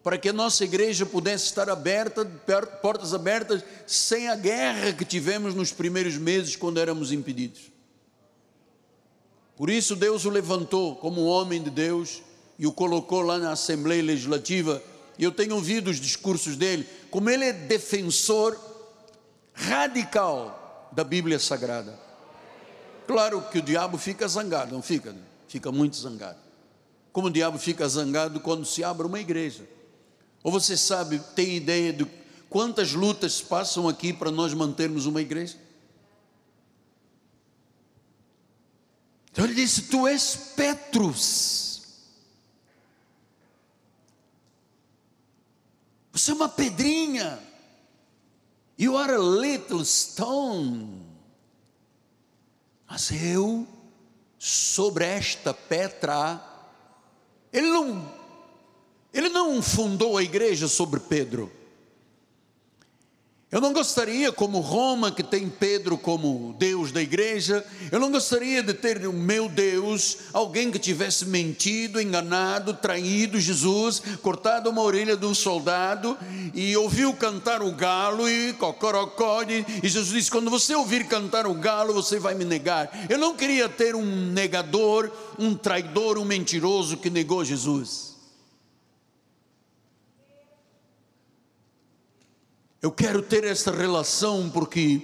[0.03, 2.25] para que a nossa igreja pudesse estar aberta,
[2.83, 7.71] portas abertas, sem a guerra que tivemos nos primeiros meses quando éramos impedidos.
[9.57, 12.23] Por isso Deus o levantou como homem de Deus
[12.59, 14.83] e o colocou lá na Assembleia Legislativa
[15.21, 18.59] e eu tenho ouvido os discursos dele, como ele é defensor
[19.53, 22.01] radical da Bíblia Sagrada.
[23.07, 25.15] Claro que o diabo fica zangado, não fica?
[25.47, 26.39] Fica muito zangado.
[27.13, 29.69] Como o diabo fica zangado quando se abre uma igreja.
[30.43, 32.07] Ou você sabe, tem ideia de
[32.49, 35.59] quantas lutas passam aqui para nós mantermos uma igreja?
[39.31, 41.70] Então ele disse: Tu és Petrus
[46.21, 47.39] Você é uma pedrinha.
[48.79, 51.01] You are a little stone.
[52.87, 53.67] Mas eu,
[54.39, 56.39] sobre esta pedra,
[57.51, 58.15] ele não,
[59.15, 61.51] ele não fundou a igreja sobre Pedro.
[63.53, 68.63] Eu não gostaria, como Roma, que tem Pedro como Deus da igreja, eu não gostaria
[68.63, 75.17] de ter o meu Deus, alguém que tivesse mentido, enganado, traído Jesus, cortado uma orelha
[75.17, 76.17] de um soldado
[76.55, 81.55] e ouviu cantar o galo e cocorocó, e Jesus disse: Quando você ouvir cantar o
[81.55, 83.07] galo, você vai me negar.
[83.09, 88.10] Eu não queria ter um negador, um traidor, um mentiroso que negou Jesus.
[92.83, 95.03] Eu quero ter essa relação porque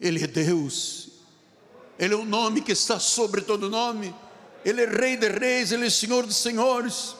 [0.00, 1.08] Ele é Deus,
[1.98, 4.14] Ele é o nome que está sobre todo nome,
[4.64, 7.16] Ele é Rei de Reis, Ele é Senhor de Senhores.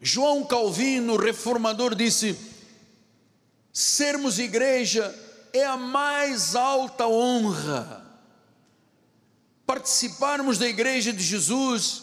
[0.00, 2.36] João Calvino, reformador, disse:
[3.72, 5.14] sermos igreja
[5.54, 8.04] é a mais alta honra,
[9.64, 12.02] participarmos da igreja de Jesus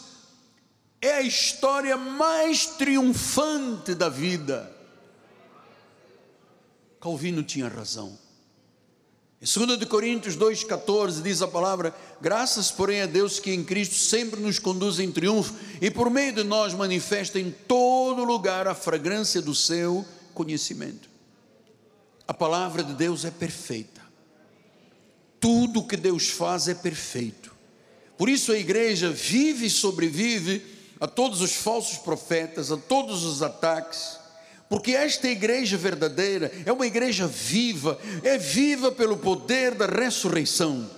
[1.02, 4.79] é a história mais triunfante da vida.
[7.00, 8.18] Calvino tinha razão.
[9.40, 14.38] Em 2 Coríntios 2,14 diz a palavra: Graças, porém, a Deus que em Cristo sempre
[14.38, 19.40] nos conduz em triunfo e por meio de nós manifesta em todo lugar a fragrância
[19.40, 21.08] do seu conhecimento.
[22.28, 24.02] A palavra de Deus é perfeita.
[25.40, 27.50] Tudo que Deus faz é perfeito.
[28.18, 30.62] Por isso a igreja vive e sobrevive
[31.00, 34.19] a todos os falsos profetas, a todos os ataques
[34.70, 40.88] porque esta igreja verdadeira é uma igreja viva, é viva pelo poder da ressurreição.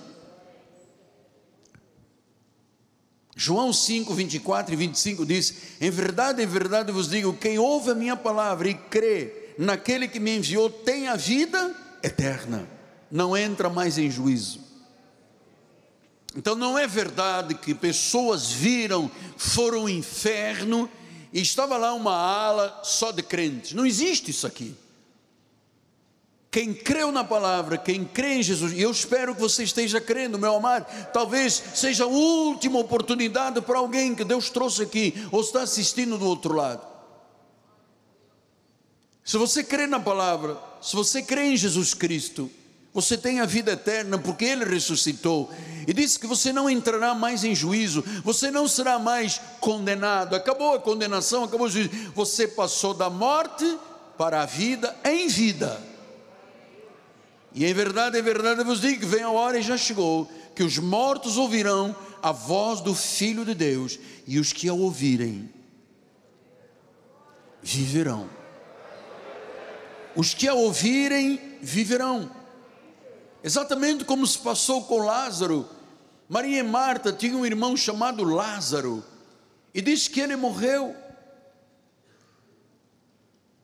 [3.35, 7.95] João 5, 24 e 25 diz: Em verdade, em verdade vos digo: quem ouve a
[7.95, 12.69] minha palavra e crê naquele que me enviou tem a vida eterna,
[13.09, 14.61] não entra mais em juízo.
[16.35, 20.87] Então não é verdade que pessoas viram, foram ao inferno
[21.33, 23.73] e estava lá uma ala só de crentes.
[23.73, 24.75] Não existe isso aqui.
[26.51, 30.37] Quem creu na palavra, quem crê em Jesus, e eu espero que você esteja crendo,
[30.37, 35.63] meu amado, talvez seja a última oportunidade para alguém que Deus trouxe aqui, ou está
[35.63, 36.85] assistindo do outro lado.
[39.25, 42.51] Se você crê na palavra, se você crê em Jesus Cristo,
[42.93, 45.51] você tem a vida eterna porque Ele ressuscitou
[45.87, 50.35] e disse que você não entrará mais em juízo, você não será mais condenado.
[50.35, 51.89] Acabou a condenação, acabou o juízo.
[52.13, 53.79] Você passou da morte
[54.17, 55.81] para a vida em vida.
[57.51, 60.29] E em verdade, em verdade eu vos digo que vem a hora e já chegou
[60.55, 65.49] que os mortos ouvirão a voz do Filho de Deus e os que a ouvirem
[67.61, 68.29] viverão.
[70.15, 72.42] Os que a ouvirem viverão.
[73.43, 75.69] Exatamente como se passou com Lázaro.
[76.29, 79.03] Maria e Marta tinham um irmão chamado Lázaro
[79.73, 80.95] e diz que ele morreu.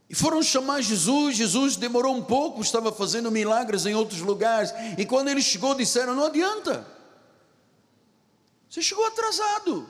[0.09, 4.73] E foram chamar Jesus, Jesus demorou um pouco, estava fazendo milagres em outros lugares.
[4.97, 6.85] E quando ele chegou, disseram: Não adianta,
[8.69, 9.87] você chegou atrasado.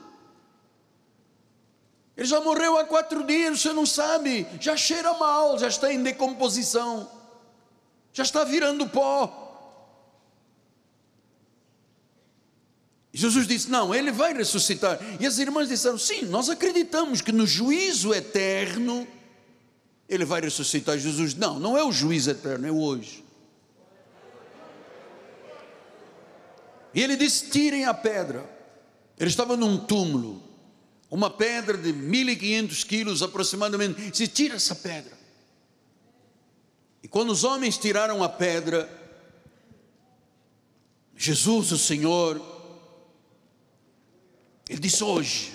[2.16, 6.02] Ele já morreu há quatro dias, você não sabe, já cheira mal, já está em
[6.02, 7.10] decomposição,
[8.12, 9.49] já está virando pó.
[13.12, 14.98] Jesus disse: Não, ele vai ressuscitar.
[15.18, 19.06] E as irmãs disseram: Sim, nós acreditamos que no juízo eterno
[20.08, 20.98] ele vai ressuscitar.
[20.98, 23.24] Jesus, não, não é o juízo eterno, é o hoje.
[26.94, 28.58] E ele disse: Tirem a pedra.
[29.18, 30.42] Ele estava num túmulo,
[31.10, 34.10] uma pedra de 1500 quilos aproximadamente.
[34.10, 35.18] Disse: Tira essa pedra.
[37.02, 38.88] E quando os homens tiraram a pedra,
[41.16, 42.40] Jesus, o Senhor,
[44.70, 45.52] ele disse hoje: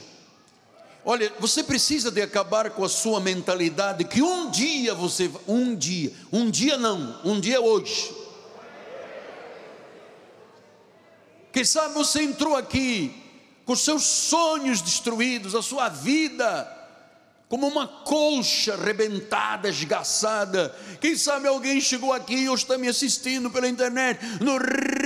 [1.05, 6.11] Olha, você precisa de acabar com a sua mentalidade que um dia você, um dia,
[6.33, 8.13] um dia não, um dia hoje.
[11.53, 13.23] Quem sabe você entrou aqui
[13.63, 16.73] com seus sonhos destruídos, a sua vida
[17.47, 20.75] como uma colcha arrebentada, esgaçada.
[20.99, 24.57] Quem sabe alguém chegou aqui ou está me assistindo pela internet, no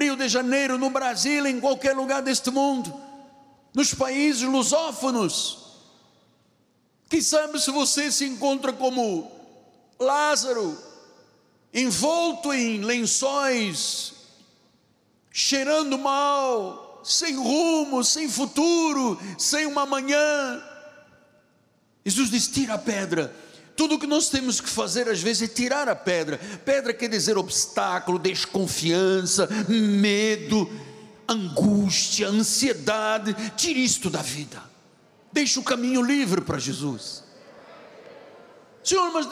[0.01, 3.08] Rio de Janeiro, no Brasil, em qualquer lugar deste mundo
[3.73, 5.57] nos países lusófonos.
[7.09, 9.31] Quem sabe se você se encontra como
[9.99, 10.77] Lázaro,
[11.73, 14.13] envolto em lençóis,
[15.31, 20.61] cheirando mal, sem rumo, sem futuro, sem uma manhã.
[22.05, 23.35] Jesus diz: tira a pedra.
[23.75, 26.37] Tudo o que nós temos que fazer às vezes é tirar a pedra.
[26.65, 30.69] Pedra quer dizer obstáculo, desconfiança, medo,
[31.31, 33.35] angústia, ansiedade.
[33.55, 34.61] Tire isto da vida.
[35.31, 37.23] Deixe o caminho livre para Jesus.
[38.83, 39.27] Senhor, mas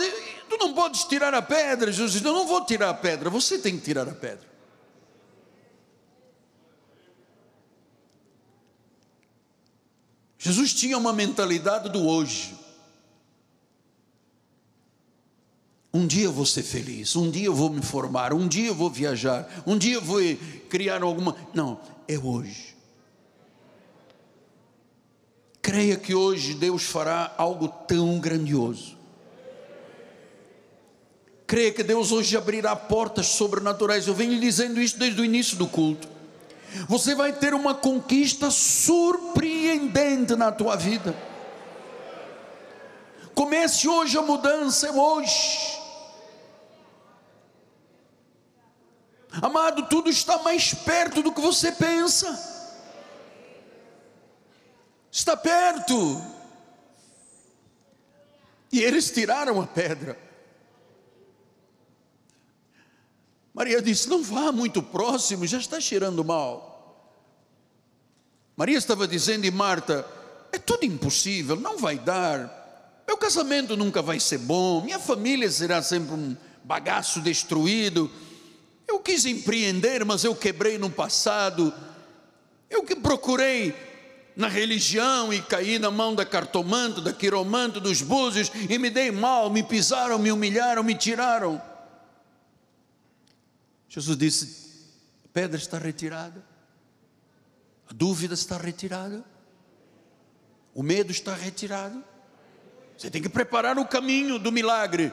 [0.50, 1.92] tu não podes tirar a pedra.
[1.92, 4.48] Jesus diz: Eu não vou tirar a pedra, você tem que tirar a pedra.
[10.38, 12.57] Jesus tinha uma mentalidade do hoje.
[15.94, 18.76] Um dia eu vou ser feliz, um dia eu vou me formar, um dia eu
[18.76, 20.20] vou viajar, um dia eu vou
[20.70, 21.36] criar alguma.
[21.54, 22.76] Não, é hoje.
[25.62, 28.96] Creia que hoje Deus fará algo tão grandioso.
[31.46, 34.06] Creia que Deus hoje abrirá portas sobrenaturais.
[34.06, 36.08] Eu venho lhe dizendo isso desde o início do culto.
[36.88, 41.16] Você vai ter uma conquista surpreendente na tua vida.
[43.34, 45.77] Comece hoje a mudança, é hoje.
[49.42, 52.56] Amado, tudo está mais perto do que você pensa.
[55.12, 56.22] Está perto.
[58.72, 60.18] E eles tiraram a pedra.
[63.54, 66.76] Maria disse: Não vá muito próximo, já está cheirando mal.
[68.56, 70.06] Maria estava dizendo, e Marta:
[70.52, 73.04] É tudo impossível, não vai dar.
[73.08, 78.12] Meu casamento nunca vai ser bom, minha família será sempre um bagaço destruído
[78.88, 81.74] eu quis empreender, mas eu quebrei no passado.
[82.70, 83.76] Eu que procurei
[84.36, 89.12] na religião e caí na mão da cartomante, da quiromante, dos búzios e me dei
[89.12, 91.62] mal, me pisaram, me humilharam, me tiraram.
[93.90, 94.68] Jesus disse:
[95.26, 96.46] a pedra está retirada,
[97.90, 99.24] a dúvida está retirada,
[100.74, 102.04] o medo está retirado.
[102.98, 105.12] Você tem que preparar o caminho do milagre.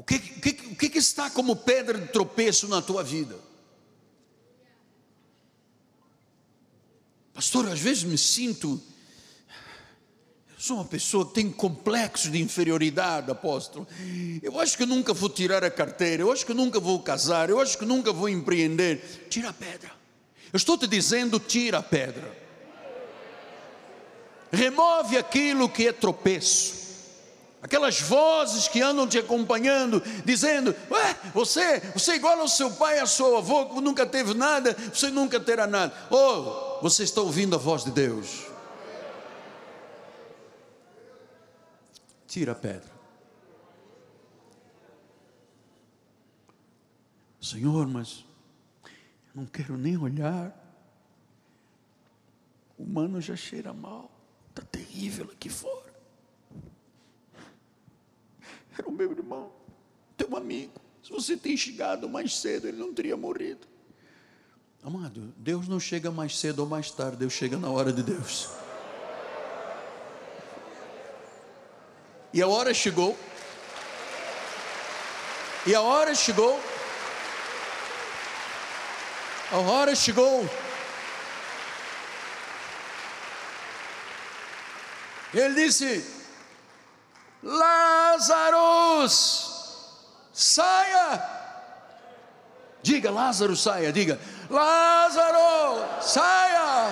[0.00, 3.36] O que, o que, o que está como pedra de tropeço na tua vida?
[7.34, 8.80] Pastor, às vezes me sinto.
[10.48, 13.86] Eu sou uma pessoa que tem complexo de inferioridade, apóstolo.
[14.42, 17.60] Eu acho que nunca vou tirar a carteira, eu acho que nunca vou casar, eu
[17.60, 19.26] acho que nunca vou empreender.
[19.28, 19.90] Tira a pedra.
[20.50, 22.38] Eu estou te dizendo, tira a pedra.
[24.50, 26.79] Remove aquilo que é tropeço
[27.62, 32.96] aquelas vozes que andam te acompanhando, dizendo: Ué, você, você é igual ao seu pai
[32.96, 35.94] e ao seu avô, que nunca teve nada, você nunca terá nada.
[36.10, 38.46] Oh, você está ouvindo a voz de Deus.
[42.26, 43.00] Tira a pedra.
[47.40, 48.24] Senhor, mas
[48.84, 50.56] eu não quero nem olhar.
[52.78, 54.10] O humano já cheira mal,
[54.50, 55.89] está terrível aqui fora
[58.80, 59.52] era o meu irmão,
[60.16, 60.72] teu amigo.
[61.02, 63.66] Se você tem chegado mais cedo, ele não teria morrido.
[64.82, 68.48] Amado, Deus não chega mais cedo ou mais tarde, Deus chega na hora de Deus.
[72.32, 73.16] E a hora chegou.
[75.66, 76.58] E a hora chegou.
[79.52, 80.48] A hora chegou.
[85.34, 86.19] Ele disse:
[87.42, 89.08] Lázaro,
[90.32, 91.22] saia.
[92.82, 93.92] Diga, Lázaro, saia.
[93.92, 96.90] Diga, Lázaro, saia.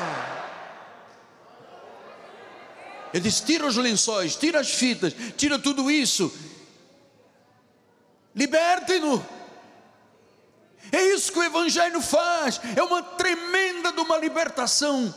[3.13, 6.33] Ele diz: tira os lençóis, tira as fitas, tira tudo isso.
[8.35, 9.25] Liberte-no.
[10.91, 12.61] É isso que o Evangelho faz.
[12.77, 15.15] É uma tremenda de uma libertação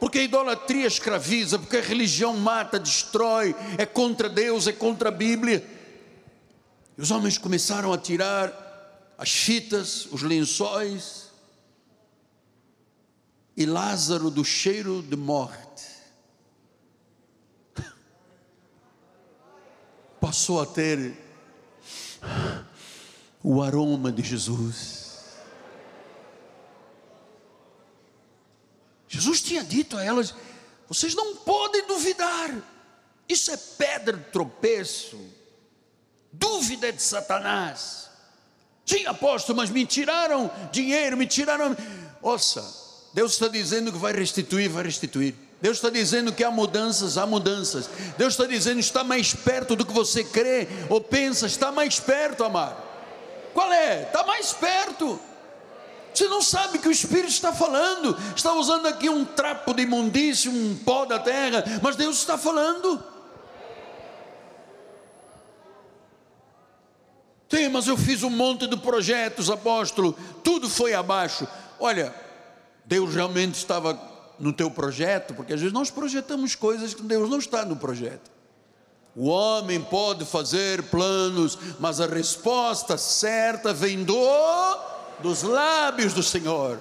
[0.00, 5.12] porque a idolatria escraviza, porque a religião mata, destrói, é contra Deus, é contra a
[5.12, 5.62] Bíblia.
[6.96, 11.28] E os homens começaram a tirar as fitas, os lençóis,
[13.54, 15.84] e Lázaro, do cheiro de morte,
[20.18, 21.12] passou a ter
[23.42, 24.99] o aroma de Jesus.
[29.10, 30.32] Jesus tinha dito a elas:
[30.88, 32.50] vocês não podem duvidar,
[33.28, 35.20] isso é pedra de tropeço,
[36.32, 38.08] dúvida é de Satanás.
[38.86, 41.76] Sim, apóstolo, mas me tiraram dinheiro, me tiraram.
[42.22, 42.64] Ouça,
[43.12, 45.34] Deus está dizendo que vai restituir, vai restituir.
[45.60, 47.90] Deus está dizendo que há mudanças, há mudanças.
[48.16, 52.44] Deus está dizendo está mais perto do que você crê ou pensa, está mais perto,
[52.44, 52.80] amado.
[53.52, 54.02] Qual é?
[54.02, 55.20] Está mais perto.
[56.12, 60.48] Você não sabe que o Espírito está falando, está usando aqui um trapo de imundície,
[60.48, 63.10] um pó da terra, mas Deus está falando.
[67.70, 71.48] mas eu fiz um monte de projetos, apóstolo, tudo foi abaixo.
[71.78, 72.14] Olha,
[72.84, 73.98] Deus realmente estava
[74.38, 78.30] no teu projeto, porque às vezes nós projetamos coisas que Deus não está no projeto.
[79.14, 84.16] O homem pode fazer planos, mas a resposta certa vem do
[85.22, 86.78] dos lábios do Senhor.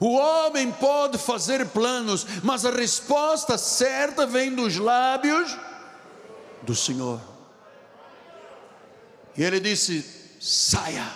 [0.00, 5.56] O homem pode fazer planos, mas a resposta certa vem dos lábios
[6.62, 7.20] do Senhor.
[9.36, 11.06] E ele disse: saia.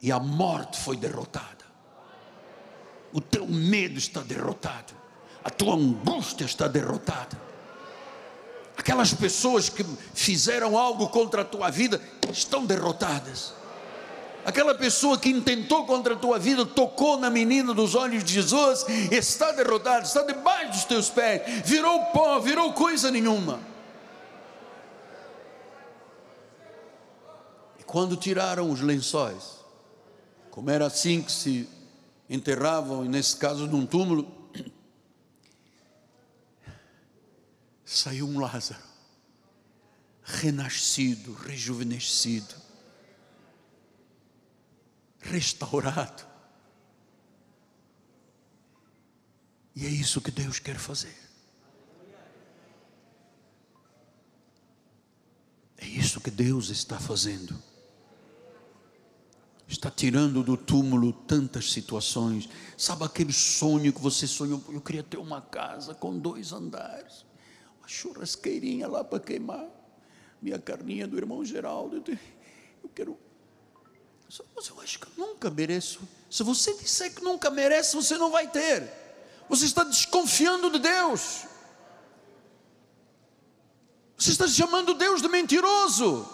[0.00, 1.66] E a morte foi derrotada.
[3.12, 4.94] O teu medo está derrotado.
[5.42, 7.47] A tua angústia está derrotada.
[8.88, 9.84] Aquelas pessoas que
[10.14, 12.00] fizeram algo contra a tua vida
[12.32, 13.52] estão derrotadas.
[14.46, 18.86] Aquela pessoa que intentou contra a tua vida, tocou na menina dos olhos de Jesus,
[19.12, 23.60] está derrotada, está debaixo dos teus pés, virou pó, virou coisa nenhuma.
[27.78, 29.58] E quando tiraram os lençóis,
[30.50, 31.68] como era assim que se
[32.30, 34.37] enterravam, nesse caso num túmulo,
[37.88, 38.82] saiu um Lázaro,
[40.22, 42.54] renascido, rejuvenescido,
[45.20, 46.26] restaurado.
[49.74, 51.16] E é isso que Deus quer fazer.
[55.78, 57.56] É isso que Deus está fazendo.
[59.66, 62.48] Está tirando do túmulo tantas situações.
[62.76, 64.62] Sabe aquele sonho que você sonhou?
[64.68, 67.24] Eu queria ter uma casa com dois andares,
[67.88, 69.66] churrasqueirinha lá para queimar
[70.40, 72.04] minha carninha do irmão Geraldo.
[72.82, 73.18] Eu quero
[74.54, 76.00] mas eu acho que eu nunca mereço.
[76.30, 78.92] Se você disser que nunca merece, você não vai ter.
[79.48, 81.46] Você está desconfiando de Deus.
[84.18, 86.28] Você está chamando Deus de mentiroso.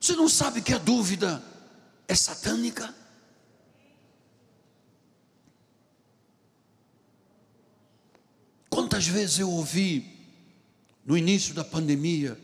[0.00, 1.42] Você não sabe que a dúvida
[2.08, 2.94] é satânica?
[9.04, 10.16] Quantas vezes eu ouvi
[11.04, 12.40] no início da pandemia,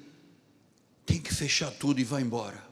[1.07, 2.63] tem que fechar tudo e vai embora.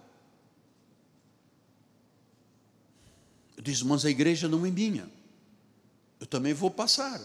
[3.57, 5.11] Eu disse, mas a igreja não é minha.
[6.21, 7.19] Eu também vou passar.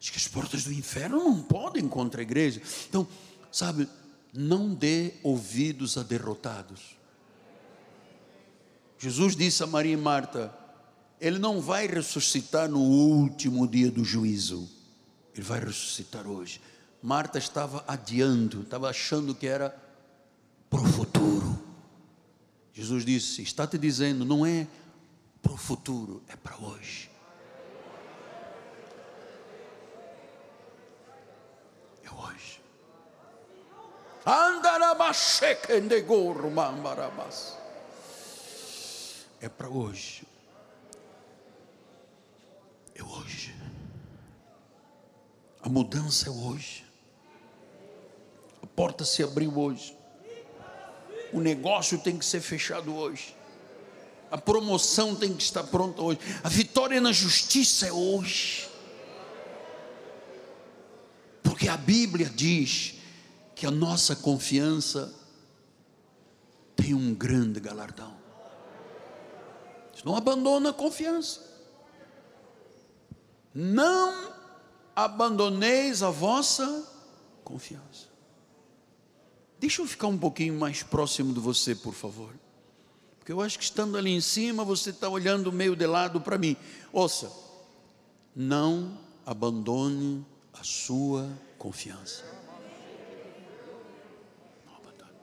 [0.00, 2.62] Acho que as portas do inferno não podem contra a igreja.
[2.88, 3.08] Então,
[3.50, 3.88] sabe,
[4.32, 6.96] não dê ouvidos a derrotados.
[8.96, 10.56] Jesus disse a Maria e Marta:
[11.22, 14.68] Ele não vai ressuscitar no último dia do juízo
[15.34, 16.60] ele vai ressuscitar hoje.
[17.02, 19.74] Marta estava adiando, estava achando que era
[20.68, 21.58] para o futuro.
[22.72, 24.66] Jesus disse: Está te dizendo, não é
[25.40, 27.10] para o futuro, é para hoje.
[32.04, 32.60] É hoje.
[39.40, 40.24] É para hoje.
[43.02, 43.54] É hoje.
[45.60, 46.84] A mudança é hoje.
[48.62, 49.96] A porta se abriu hoje.
[51.32, 53.34] O negócio tem que ser fechado hoje.
[54.30, 56.20] A promoção tem que estar pronta hoje.
[56.42, 58.68] A vitória na justiça é hoje.
[61.42, 62.94] Porque a Bíblia diz
[63.54, 65.12] que a nossa confiança
[66.76, 68.20] tem um grande galardão.
[70.04, 71.51] Não abandona a confiança.
[73.54, 74.32] Não
[74.96, 76.88] abandoneis a vossa
[77.44, 78.08] confiança.
[79.58, 82.34] Deixa eu ficar um pouquinho mais próximo de você, por favor.
[83.18, 86.38] Porque eu acho que estando ali em cima, você está olhando meio de lado para
[86.38, 86.56] mim.
[86.92, 87.30] Ouça,
[88.34, 92.24] não abandone a sua confiança.
[94.66, 95.18] Não abandone.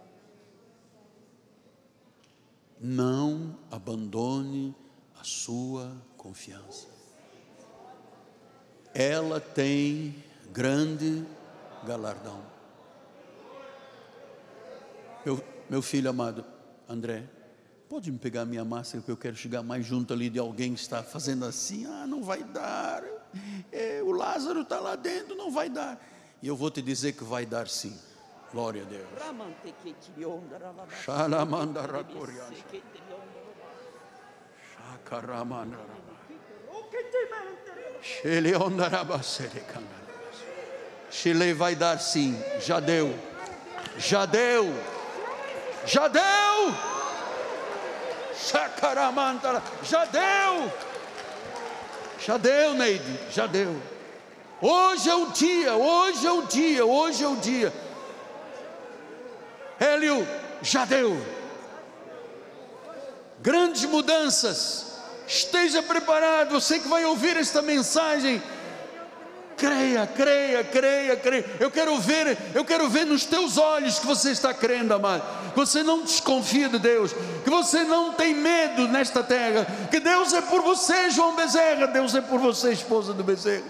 [2.80, 4.76] Não abandone
[5.20, 6.99] a sua confiança
[8.94, 11.26] ela tem grande
[11.86, 12.42] galardão.
[15.26, 16.44] Meu, meu filho amado,
[16.88, 17.24] André,
[17.88, 20.80] pode me pegar minha máscara que eu quero chegar mais junto ali de alguém que
[20.80, 23.04] está fazendo assim, ah, não vai dar,
[23.72, 26.00] é, o Lázaro está lá dentro, não vai dar.
[26.42, 27.96] E eu vou te dizer que vai dar sim.
[28.52, 29.08] Glória a Deus.
[31.06, 32.66] Shalamandaratoriasha.
[34.76, 36.09] Shakaramandaratoriasha.
[41.12, 43.14] Chile vai dar sim, já deu,
[43.98, 44.74] já deu,
[45.86, 46.76] já deu,
[49.82, 50.72] já deu,
[52.20, 53.82] Já deu, Neide, já deu.
[54.62, 57.74] Hoje é o dia, hoje é o dia, hoje é o dia.
[59.80, 60.28] Hélio,
[60.62, 61.18] já deu.
[63.40, 64.89] Grandes mudanças.
[65.30, 68.42] Esteja preparado, você que vai ouvir esta mensagem
[69.56, 71.46] creia, creia, creia, creia.
[71.60, 75.22] Eu quero ver, eu quero ver nos teus olhos que você está crendo, amado.
[75.52, 77.14] Que você não desconfia de Deus,
[77.44, 82.16] que você não tem medo nesta terra, que Deus é por você, João Bezerra, Deus
[82.16, 83.66] é por você, esposa do Bezerra.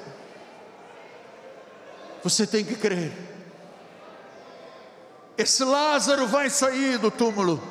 [2.23, 3.11] Você tem que crer.
[5.37, 7.61] Esse Lázaro vai sair do túmulo.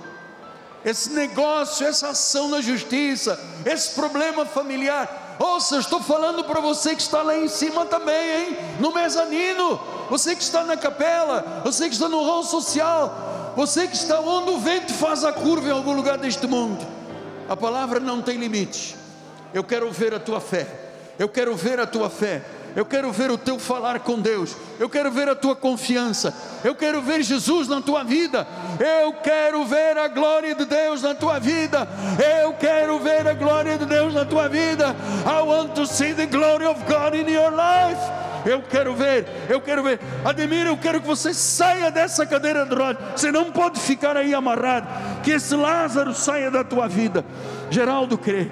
[0.84, 7.02] Esse negócio, essa ação na justiça, esse problema familiar, Ouça, estou falando para você que
[7.02, 8.56] está lá em cima também, hein?
[8.80, 13.94] No mezanino, você que está na capela, você que está no rol social, você que
[13.94, 16.84] está onde o vento faz a curva em algum lugar deste mundo.
[17.48, 18.96] A palavra não tem limite.
[19.54, 20.66] Eu quero ver a tua fé.
[21.18, 22.42] Eu quero ver a tua fé
[22.76, 26.74] eu quero ver o teu falar com Deus, eu quero ver a tua confiança, eu
[26.74, 28.46] quero ver Jesus na tua vida,
[28.78, 31.88] eu quero ver a glória de Deus na tua vida,
[32.42, 34.94] eu quero ver a glória de Deus na tua vida.
[35.26, 38.00] I want to see the glory of God in your life.
[38.46, 39.98] Eu quero ver, eu quero ver.
[40.24, 43.20] Ademir, eu quero que você saia dessa cadeira de rodas.
[43.20, 44.86] Você não pode ficar aí amarrado.
[45.22, 47.24] Que esse Lázaro saia da tua vida.
[47.70, 48.50] Geraldo crê,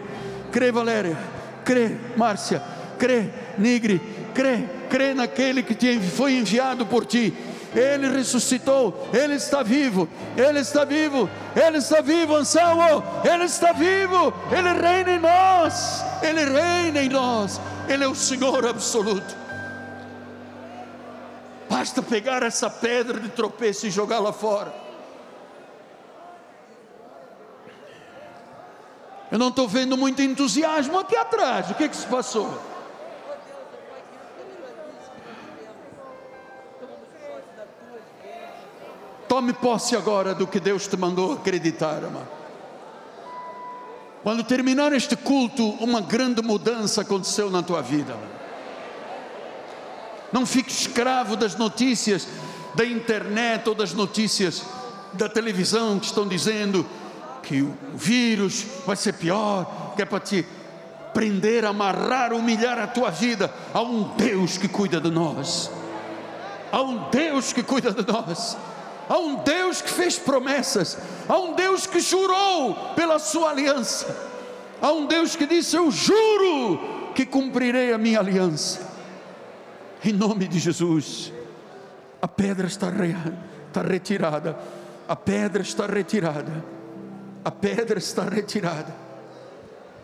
[0.51, 1.17] crê Valéria,
[1.65, 4.01] crê Márcia crê, Nigre,
[4.35, 7.33] crê, crê naquele que te foi enviado por ti.
[7.75, 14.33] Ele ressuscitou, Ele está vivo, Ele está vivo, Ele está vivo, Anselmo, Ele está vivo,
[14.51, 19.37] Ele reina em nós, Ele reina em nós, Ele é o Senhor absoluto.
[21.69, 24.73] Basta pegar essa pedra de tropeço e jogá-la fora.
[29.31, 32.76] Eu não estou vendo muito entusiasmo aqui atrás, o que, que se passou?
[39.37, 42.27] Tome posse agora do que Deus te mandou acreditar, amado.
[44.23, 48.17] Quando terminar este culto, uma grande mudança aconteceu na tua vida.
[50.33, 52.27] Não fique escravo das notícias
[52.75, 54.63] da internet ou das notícias
[55.13, 56.87] da televisão que estão dizendo
[57.43, 60.47] que o vírus vai ser pior, que é para te
[61.13, 63.53] prender, amarrar, humilhar a tua vida.
[63.75, 65.71] Há um Deus que cuida de nós.
[66.73, 68.57] Há um Deus que cuida de nós
[69.09, 70.99] há um Deus que fez promessas,
[71.29, 74.15] há um Deus que jurou pela sua aliança,
[74.81, 78.95] há um Deus que disse: Eu juro que cumprirei a minha aliança.
[80.05, 81.33] Em nome de Jesus,
[82.21, 83.15] a pedra está, re,
[83.67, 84.59] está retirada,
[85.09, 86.65] a pedra está retirada,
[87.45, 88.95] a pedra está retirada,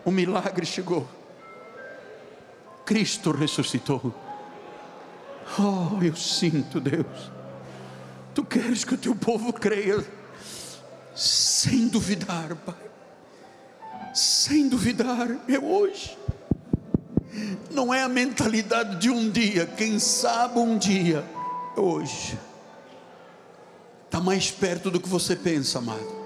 [0.05, 1.07] o milagre chegou,
[2.85, 4.13] Cristo ressuscitou.
[5.59, 7.32] Oh, eu sinto, Deus
[8.35, 10.05] Tu queres que o teu povo creia
[11.14, 12.74] sem duvidar, Pai.
[14.14, 16.16] Sem duvidar, é hoje.
[17.70, 21.24] Não é a mentalidade de um dia, quem sabe um dia,
[21.76, 22.39] é hoje.
[24.07, 26.22] Está mais perto do que você pensa, amado.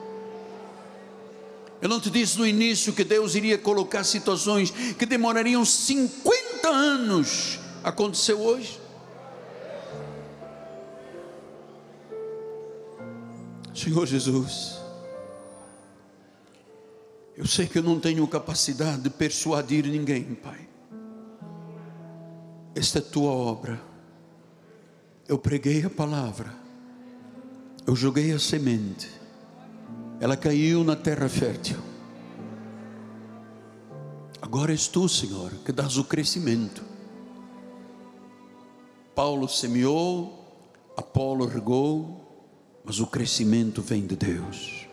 [1.81, 7.61] Eu não te disse no início que Deus iria colocar situações que demorariam 50 anos.
[7.85, 8.81] Aconteceu hoje?
[13.87, 14.81] Senhor Jesus,
[17.37, 20.69] eu sei que eu não tenho capacidade de persuadir ninguém, Pai.
[22.75, 23.81] Esta é tua obra.
[25.29, 26.53] Eu preguei a palavra,
[27.87, 29.09] eu joguei a semente,
[30.19, 31.79] ela caiu na terra fértil.
[34.43, 36.83] Agora és tu, Senhor, que dás o crescimento.
[39.15, 40.45] Paulo semeou,
[40.97, 42.26] Apolo regou,
[42.87, 44.87] mas o crescimento vem de Deus.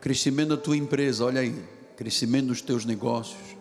[0.00, 1.64] Crescimento da tua empresa, olha aí,
[1.96, 3.56] crescimento dos teus negócios,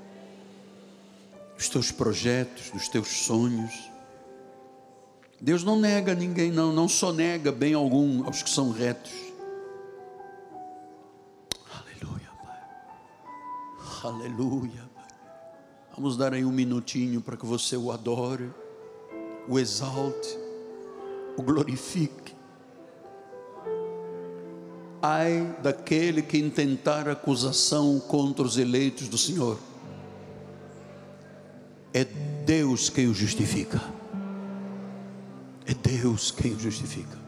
[1.56, 3.72] dos teus projetos, dos teus sonhos.
[5.40, 9.14] Deus não nega ninguém, não, não só nega bem algum aos que são retos.
[11.72, 12.60] Aleluia, Pai.
[14.04, 15.08] Aleluia, Pai.
[15.96, 18.52] Vamos dar aí um minutinho para que você o adore,
[19.48, 20.41] o exalte
[21.38, 22.36] o glorifique.
[25.02, 29.58] Ai daquele que intentar acusação contra os eleitos do Senhor.
[31.94, 33.82] É Deus quem o justifica.
[35.66, 37.21] É Deus quem o justifica.